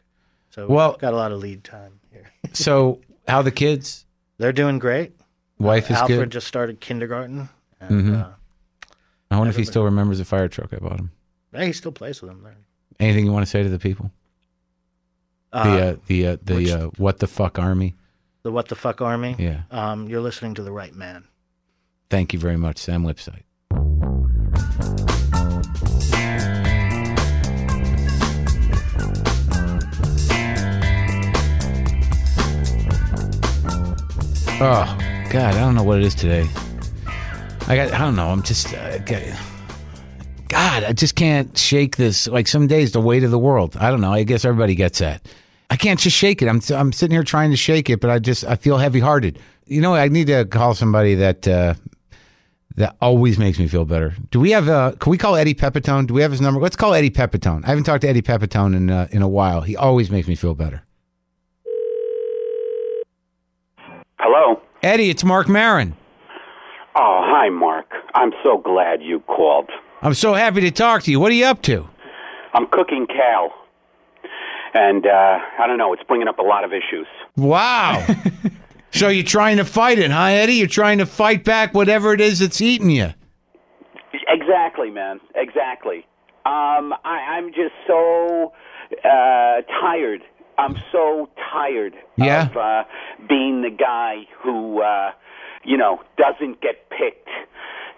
[0.51, 2.29] So Well- we've got a lot of lead time here.
[2.53, 4.05] So, how the kids?
[4.37, 5.13] They're doing great.
[5.57, 6.29] Wife is Alfred good.
[6.31, 8.27] just started kindergarten, and uh,
[9.31, 11.11] I wonder if he still remembers the fire truck I bought him.
[11.53, 12.55] yeah, he still plays with him There.
[12.99, 14.11] Anything you want to say to the people?
[15.53, 17.95] Uh, the uh, the uh, the which- uh, what the fuck army?
[18.43, 19.35] the What the Fuck Army.
[19.39, 19.61] Yeah.
[19.71, 21.23] Um, you're listening to the right man.
[22.11, 23.41] Thank you very much, Sam Lipsyte.
[34.57, 34.97] Oh
[35.35, 36.47] God, I don't know what it is today.
[37.67, 38.29] I got, I don't know.
[38.29, 38.99] I'm just, uh,
[40.47, 42.25] God, I just can't shake this.
[42.25, 43.75] Like some days, the weight of the world.
[43.75, 44.13] I don't know.
[44.13, 45.27] I guess everybody gets that.
[45.69, 46.47] I can't just shake it.
[46.47, 49.37] I'm, I'm sitting here trying to shake it, but I just, I feel heavy hearted.
[49.65, 51.73] You know, I need to call somebody that, uh,
[52.77, 54.15] that always makes me feel better.
[54.31, 56.07] Do we have, uh, can we call Eddie Pepitone?
[56.07, 56.61] Do we have his number?
[56.61, 57.65] Let's call Eddie Pepitone.
[57.65, 59.59] I haven't talked to Eddie Pepitone in, uh, in a while.
[59.59, 60.81] He always makes me feel better.
[64.17, 64.61] Hello.
[64.85, 65.95] Eddie, it's Marc Maron.
[66.95, 67.91] Oh, hi, Marc.
[68.13, 69.71] I'm so glad you called.
[70.03, 71.19] I'm so happy to talk to you.
[71.19, 71.89] What are you up to?
[72.53, 73.49] I'm cooking kale.
[74.75, 77.07] And, uh, I don't know, it's bringing up a lot of issues.
[77.35, 78.05] Wow.
[78.91, 80.53] so you're trying to fight it, huh, Eddie?
[80.53, 83.11] You're trying to fight back whatever it is that's eating you.
[84.27, 85.19] Exactly, man.
[85.33, 86.05] Exactly.
[86.45, 88.53] Um, I, I'm just so
[89.03, 90.21] uh, tired.
[90.57, 92.49] I'm so tired Yeah?
[92.49, 92.83] of uh,
[93.27, 95.11] being the guy who, uh,
[95.63, 97.29] you know, doesn't get picked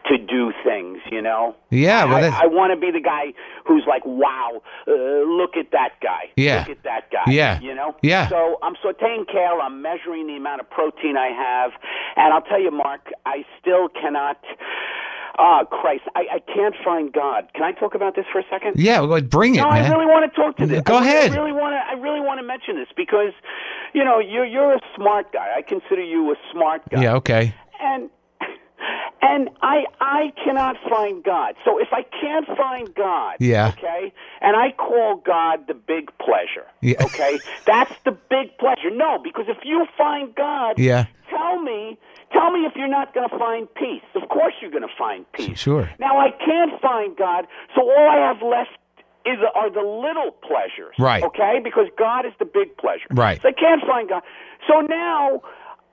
[0.09, 1.55] to do things, you know?
[1.69, 3.33] Yeah, well, I, I want to be the guy
[3.65, 6.31] who's like, wow, uh, look at that guy.
[6.37, 6.59] Yeah.
[6.59, 7.31] Look at that guy.
[7.31, 7.59] Yeah.
[7.59, 7.95] You know?
[8.01, 8.29] Yeah.
[8.29, 9.59] So I'm sauteing kale.
[9.61, 11.71] I'm measuring the amount of protein I have.
[12.15, 14.39] And I'll tell you, Marc, I still cannot.
[15.39, 17.47] Ah, Christ, I, I can't find God.
[17.53, 18.73] Can I talk about this for a second?
[18.77, 19.85] Yeah, well, bring it, No, man.
[19.85, 20.81] I really want to talk to this.
[20.81, 21.31] Go I, ahead.
[21.31, 21.77] I really want to.
[21.77, 23.33] I really want to mention this because,
[23.93, 25.47] you know, you're you're a smart guy.
[25.55, 27.01] I consider you a smart guy.
[27.03, 27.53] yeah, okay.
[27.79, 28.09] And
[29.21, 31.55] and I I cannot find God.
[31.65, 33.73] So if I can't find God, Yeah.
[33.77, 37.03] okay, and I call God the big pleasure, Yeah.
[37.03, 38.91] okay, that's the big pleasure.
[38.91, 41.05] No, because if you find God, Yeah.
[41.29, 41.97] tell me
[42.31, 44.03] Tell me if you're not going to find peace.
[44.15, 45.57] Of course you're going to find peace.
[45.57, 45.89] Sure.
[45.99, 48.71] Now I can't find God, so all I have left
[49.25, 50.95] is are the little pleasures.
[50.99, 51.23] Right.
[51.23, 51.59] Okay?
[51.63, 53.07] Because God is the big pleasure.
[53.11, 53.41] Right.
[53.41, 54.23] So I can't find God.
[54.67, 55.41] So now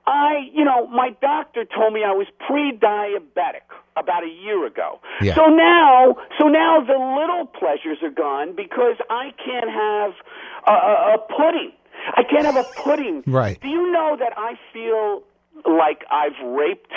[0.07, 3.65] I, you know, my doctor told me I was pre-diabetic
[3.97, 4.99] about a year ago.
[5.21, 5.35] Yeah.
[5.35, 10.11] So now, so now the little pleasures are gone because I can't have
[10.67, 11.71] a, a, a pudding.
[12.15, 13.23] I can't have a pudding.
[13.27, 13.59] Right.
[13.59, 15.23] Do you know that I feel
[15.63, 16.91] like I've raped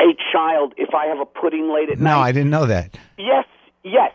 [0.00, 2.16] a child if I have a pudding late at No, night?
[2.16, 2.98] No, I didn't know that.
[3.18, 3.46] Yes,
[3.82, 4.12] yes.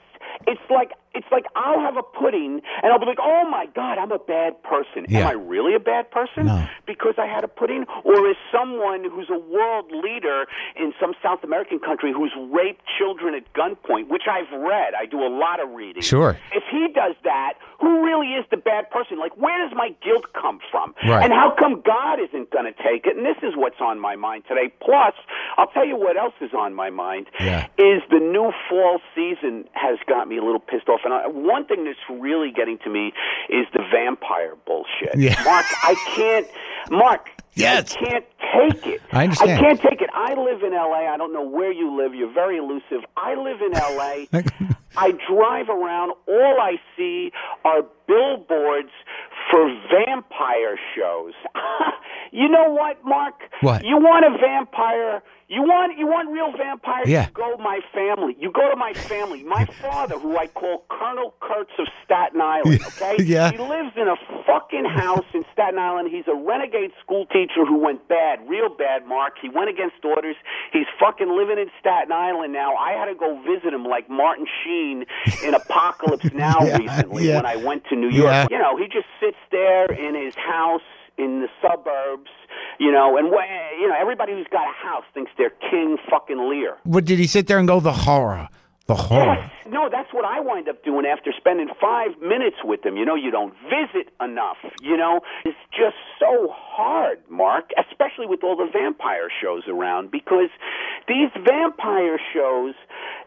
[0.47, 3.97] It's like it's like I'll have a pudding and I'll be like, "Oh my god,
[3.97, 5.21] I'm a bad person." Yeah.
[5.21, 6.67] Am I really a bad person No.
[6.85, 10.45] because I had a pudding or is someone who's a world leader
[10.75, 14.93] in some South American country who's raped children at gunpoint, which I've read.
[14.99, 16.01] I do a lot of reading.
[16.03, 16.37] Sure.
[16.53, 19.17] If he does that, who really is the bad person?
[19.19, 20.93] Like where does my guilt come from?
[21.07, 21.23] Right.
[21.23, 23.17] And how come God isn't going to take it?
[23.17, 24.71] And this is what's on my mind today.
[24.81, 25.13] Plus,
[25.57, 27.65] I'll tell you what else is on my mind Yeah.
[27.77, 30.98] is the new fall season has got me a little pissed off.
[31.03, 33.13] And I, one thing that's really getting to me
[33.49, 35.17] is the vampire bullshit.
[35.17, 35.41] Yeah.
[35.43, 36.47] Marc, I can't.
[36.91, 37.29] Marc,
[37.59, 37.95] Yes.
[37.95, 39.01] I can't take it.
[39.11, 39.51] I understand.
[39.51, 40.09] I can't take it.
[40.13, 41.07] I live in L.A.
[41.07, 42.15] I don't know where you live.
[42.15, 43.03] You're very elusive.
[43.17, 44.29] I live in L.A.
[44.97, 46.13] I drive around.
[46.27, 47.31] All I see
[47.65, 48.91] are billboards
[49.51, 51.33] for vampire shows.
[52.31, 53.35] you know what, Marc?
[53.61, 53.83] What?
[53.83, 55.21] You want a vampire?
[55.49, 57.07] You want you want real vampires?
[57.09, 57.25] Yeah.
[57.25, 58.35] You go to my family.
[58.39, 59.41] You go to my family.
[59.43, 62.81] My father, who I call Colonel Kurtz of Staten Island.
[62.85, 63.15] Okay.
[63.29, 63.51] Yeah.
[63.51, 66.09] He lives in a fucking house in Staten Island.
[66.11, 69.33] He's a renegade school teacher who went bad, real bad, Marc.
[69.41, 70.35] He went against orders.
[70.71, 72.75] He's fucking living in Staten Island now.
[72.75, 75.05] I had to go visit him like Martin Sheen
[75.43, 77.35] in Apocalypse Now Yeah, recently yeah.
[77.37, 78.31] when I went to New York.
[78.31, 78.47] Yeah.
[78.51, 80.81] You know, he just sits there in his house
[81.19, 82.31] in the suburbs,
[82.79, 83.27] you know, and
[83.79, 86.77] you know everybody who's got a house thinks they're King fucking Lear.
[86.83, 88.47] What did he sit there and go the horror,
[88.87, 89.35] the horror?
[89.35, 89.51] Yes.
[89.69, 92.97] No, that's what I wind up doing after spending five minutes with them.
[92.97, 94.57] You know, you don't visit enough.
[94.81, 100.49] You know, it's just so hard, Marc, especially with all the vampire shows around, because
[101.07, 102.73] these vampire shows,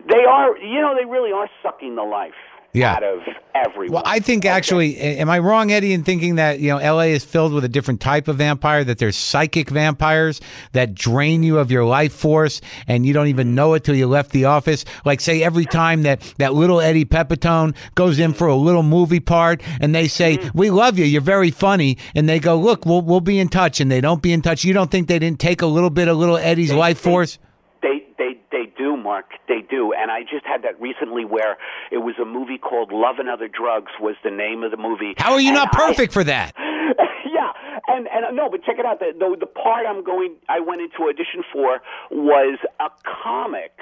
[0.08, 2.34] they are, you know, they really are sucking the life
[2.72, 2.94] Yeah.
[2.94, 3.20] out of
[3.54, 3.94] everyone.
[3.94, 7.12] Well, I think actually, am I wrong, Eddie, in thinking that you know L.A.
[7.12, 8.84] is filled with a different type of vampire?
[8.84, 10.40] That there's psychic vampires
[10.72, 14.06] that drain you of your life force, and you don't even know it till you
[14.06, 14.84] left the office.
[15.04, 19.20] Like, say, every time that that little Eddie Pepitone goes in for a little movie
[19.20, 20.58] part, and they say, mm-hmm.
[20.58, 23.80] "We love you, you're very funny," and they go, "Look, we'll we'll be in touch,"
[23.80, 24.64] and they don't be in touch.
[24.64, 27.36] You don't think they didn't take a little bit of little Eddie's life force?
[27.36, 27.51] They they
[29.48, 29.92] they do, They do.
[29.92, 31.56] And I just had that recently where
[31.90, 35.14] it was a movie called Love and Other Drugs was the name of the movie.
[35.18, 36.54] How are you And not I- perfect for that?
[36.58, 37.52] yeah,
[37.88, 38.98] and and no, but check it out.
[39.00, 42.88] The, the the part I'm going, I went into audition for was a
[43.24, 43.72] comic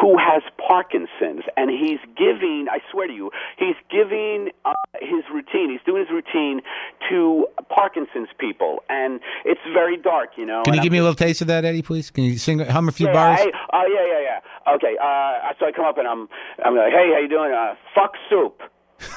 [0.00, 2.66] who has Parkinson's, and he's giving.
[2.70, 5.70] I swear to you, he's giving uh, his routine.
[5.70, 6.62] He's doing his routine
[7.10, 10.30] to Parkinson's people, and it's very dark.
[10.36, 10.62] You know.
[10.64, 12.10] Can you and give I'm me a little taste of that, Eddie, please?
[12.10, 13.38] Can you sing, hum a few yeah, bars?
[13.40, 14.40] Hey, uh, yeah, yeah, yeah.
[14.68, 14.96] Okay.
[15.00, 16.28] Uh, so I come up and I'm,
[16.64, 17.52] I'm like, hey, how you doing?
[17.52, 18.62] Uh, fuck soup.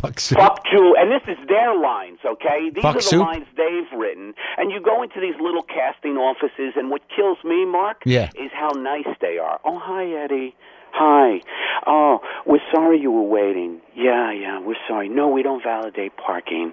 [0.00, 0.38] Fuck soup.
[0.38, 0.94] Fuck Jewel.
[0.98, 2.68] And this is their lines, okay?
[2.74, 3.20] These Fuck are the soup?
[3.22, 4.34] lines they've written.
[4.58, 8.28] And you go into these little casting offices, and what kills me, Marc, Yeah.
[8.34, 9.60] is how nice they are.
[9.64, 10.56] Oh, hi, Eddie.
[10.96, 11.42] Hi.
[11.88, 13.80] Oh, we're sorry you were waiting.
[13.96, 15.08] Yeah, yeah, we're sorry.
[15.08, 16.72] No, we don't validate parking.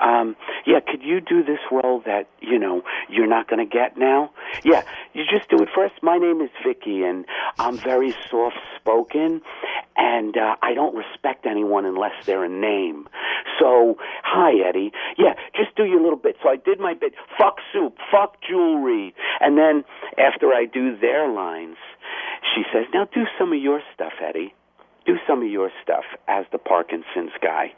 [0.00, 0.34] Um,
[0.66, 4.30] yeah, could you do this role that, you know, you're not going to get now?
[4.64, 5.94] Yeah, you just do it first.
[6.02, 7.24] My name is Vicky, and
[7.60, 9.40] I'm very soft spoken,
[9.96, 13.06] and uh, I don't respect anyone unless they're a name.
[13.60, 13.94] So,
[14.24, 14.90] hi, Eddie.
[15.16, 16.36] Yeah, just do your little bit.
[16.42, 17.12] So I did my bit.
[17.38, 19.14] Fuck soup, fuck jewelry.
[19.38, 19.84] And then
[20.18, 21.76] after I do their lines,
[22.54, 24.54] she says, Now do some of your stuff, Eddie.
[25.06, 27.72] Do some of your stuff as the Parkinson's guy.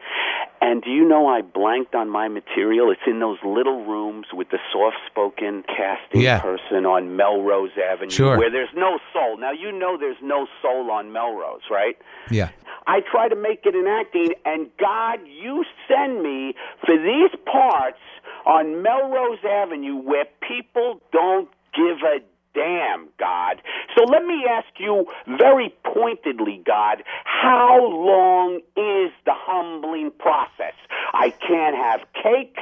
[0.61, 2.91] And do you know I blanked on my material?
[2.91, 6.41] It's in those little rooms with the soft spoken casting Yeah.
[6.41, 8.37] person on Melrose Avenue Sure.
[8.39, 9.37] where there's no soul.
[9.39, 11.97] Now, you know there's no soul on Melrose, right?
[12.31, 12.49] Yeah.
[12.87, 16.55] I try to make it in acting, and God, you send me
[16.85, 18.01] for these parts
[18.47, 22.19] on Melrose Avenue where people don't give a
[22.55, 23.63] damn, God.
[23.97, 25.07] So let me ask you
[25.39, 30.75] very pointedly, God, how long is the humbling process?
[31.13, 32.57] I can't have cake,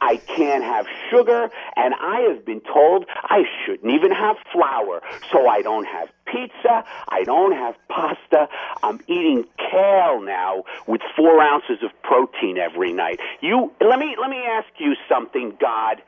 [0.00, 5.00] I can't have sugar, and I have been told I shouldn't even have flour.
[5.32, 8.48] So I don't have pizza, I don't have pasta.
[8.82, 13.18] I'm eating kale now with four ounces of protein every night.
[13.40, 16.02] You let me let me ask you something, God.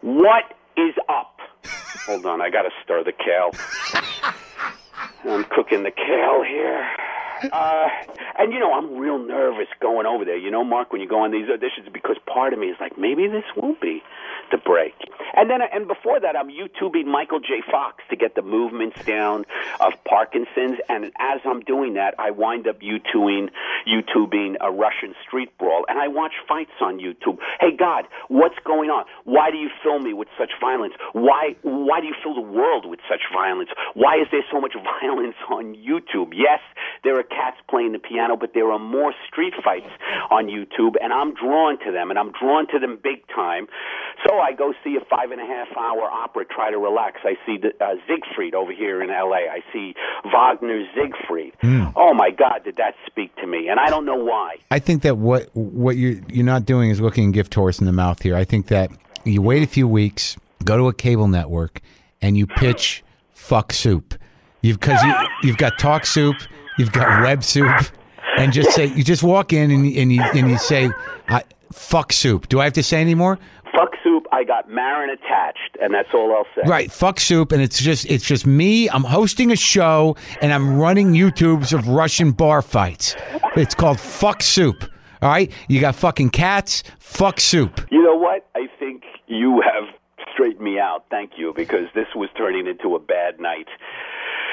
[0.00, 0.44] What
[0.76, 1.31] is up?
[2.06, 3.50] Hold on, I gotta stir the kale.
[5.24, 6.88] I'm cooking the kale here.
[7.52, 7.88] Uh,
[8.38, 10.36] and you know, I'm real nervous going over there.
[10.36, 12.98] You know, Marc, when you go on these auditions, because part of me is like,
[12.98, 14.02] maybe this won't be
[14.52, 14.94] the break.
[15.34, 17.62] And then, and before that, I'm YouTubing Michael J.
[17.68, 19.44] Fox to get the movements down
[19.80, 20.78] of Parkinson's.
[20.88, 23.48] And as I'm doing that, I wind up YouTubing,
[23.88, 27.38] YouTubing a Russian street brawl, and I watch fights on YouTube.
[27.60, 29.06] Hey, God, what's going on?
[29.24, 30.94] Why do you fill me with such violence?
[31.12, 33.70] Why, why do you fill the world with such violence?
[33.94, 36.34] Why is there so much violence on YouTube?
[36.36, 36.60] Yes,
[37.04, 39.88] there are cats playing the piano, but there are more street fights
[40.30, 43.66] on YouTube, and I'm drawn to them, and I'm drawn to them big time.
[44.26, 47.20] So I go see a five and a half hour opera, try to relax.
[47.24, 49.48] I see the, uh, Siegfried over here in L.A.
[49.50, 49.94] I see
[50.32, 51.54] Wagner's Siegfried.
[51.96, 53.68] Oh my God, did that speak to me?
[53.68, 54.56] And I don't know why.
[54.70, 57.92] I think that what what you're you're not doing is looking gift horse in the
[57.92, 58.36] mouth here.
[58.36, 58.90] I think that
[59.24, 61.80] you wait a few weeks, go to a cable network,
[62.20, 63.02] and you pitch
[63.32, 64.14] fuck soup.
[64.60, 66.36] You've because you you've got talk soup,
[66.78, 67.74] you've got web soup,
[68.38, 70.90] and just say you just walk in and, and you and you say
[71.28, 71.42] I,
[71.72, 72.48] fuck soup.
[72.48, 73.38] Do I have to say any more?
[73.74, 76.68] Fuck soup, I got Maron attached, and that's all I'll say.
[76.68, 78.88] Right, fuck soup, and it's just it's just me.
[78.90, 83.16] I'm hosting a show, and I'm running YouTubes of Russian bar fights.
[83.56, 84.84] It's called fuck soup.
[85.22, 86.82] All right, you got fucking cats.
[86.98, 87.86] Fuck soup.
[87.90, 88.46] You know what?
[88.54, 89.84] I think you have
[90.34, 91.04] straightened me out.
[91.10, 93.68] Thank you, because this was turning into a bad night.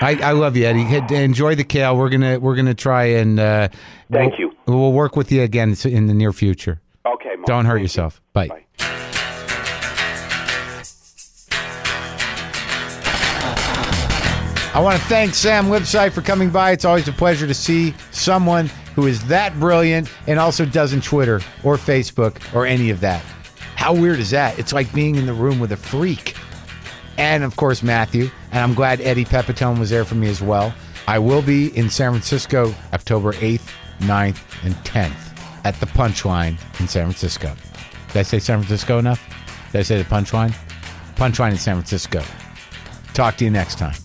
[0.01, 0.86] I, I love you, Eddie.
[1.15, 1.97] Enjoy the kale.
[1.97, 3.67] We're gonna we're gonna try and uh,
[4.11, 4.51] Thank we'll, you.
[4.65, 6.80] We'll work with you again in the near future.
[7.05, 7.45] Okay, Marc.
[7.47, 7.84] Don't hurt Thank you.
[7.84, 8.22] yourself.
[8.32, 8.47] Bye.
[8.47, 8.65] Bye.
[14.80, 16.71] I want to thank Sam Lipsyte for coming by.
[16.71, 21.41] It's always a pleasure to see someone who is that brilliant and also doesn't Twitter
[21.65, 23.21] or Facebook or any of that.
[23.75, 24.57] How weird is that?
[24.57, 26.34] It's like being in the room with a freak.
[27.17, 28.30] And of course, Matthew.
[28.53, 30.73] And I'm glad Eddie Pepitone was there for me as well.
[31.09, 33.69] I will be in San Francisco October 8th,
[33.99, 37.53] 9th, and 10th at the Punchline in San Francisco.
[38.13, 39.21] Did I say San Francisco enough?
[39.73, 40.55] Did I say the Punchline?
[41.17, 42.23] Punchline in San Francisco.
[43.13, 43.95] Talk to you next time.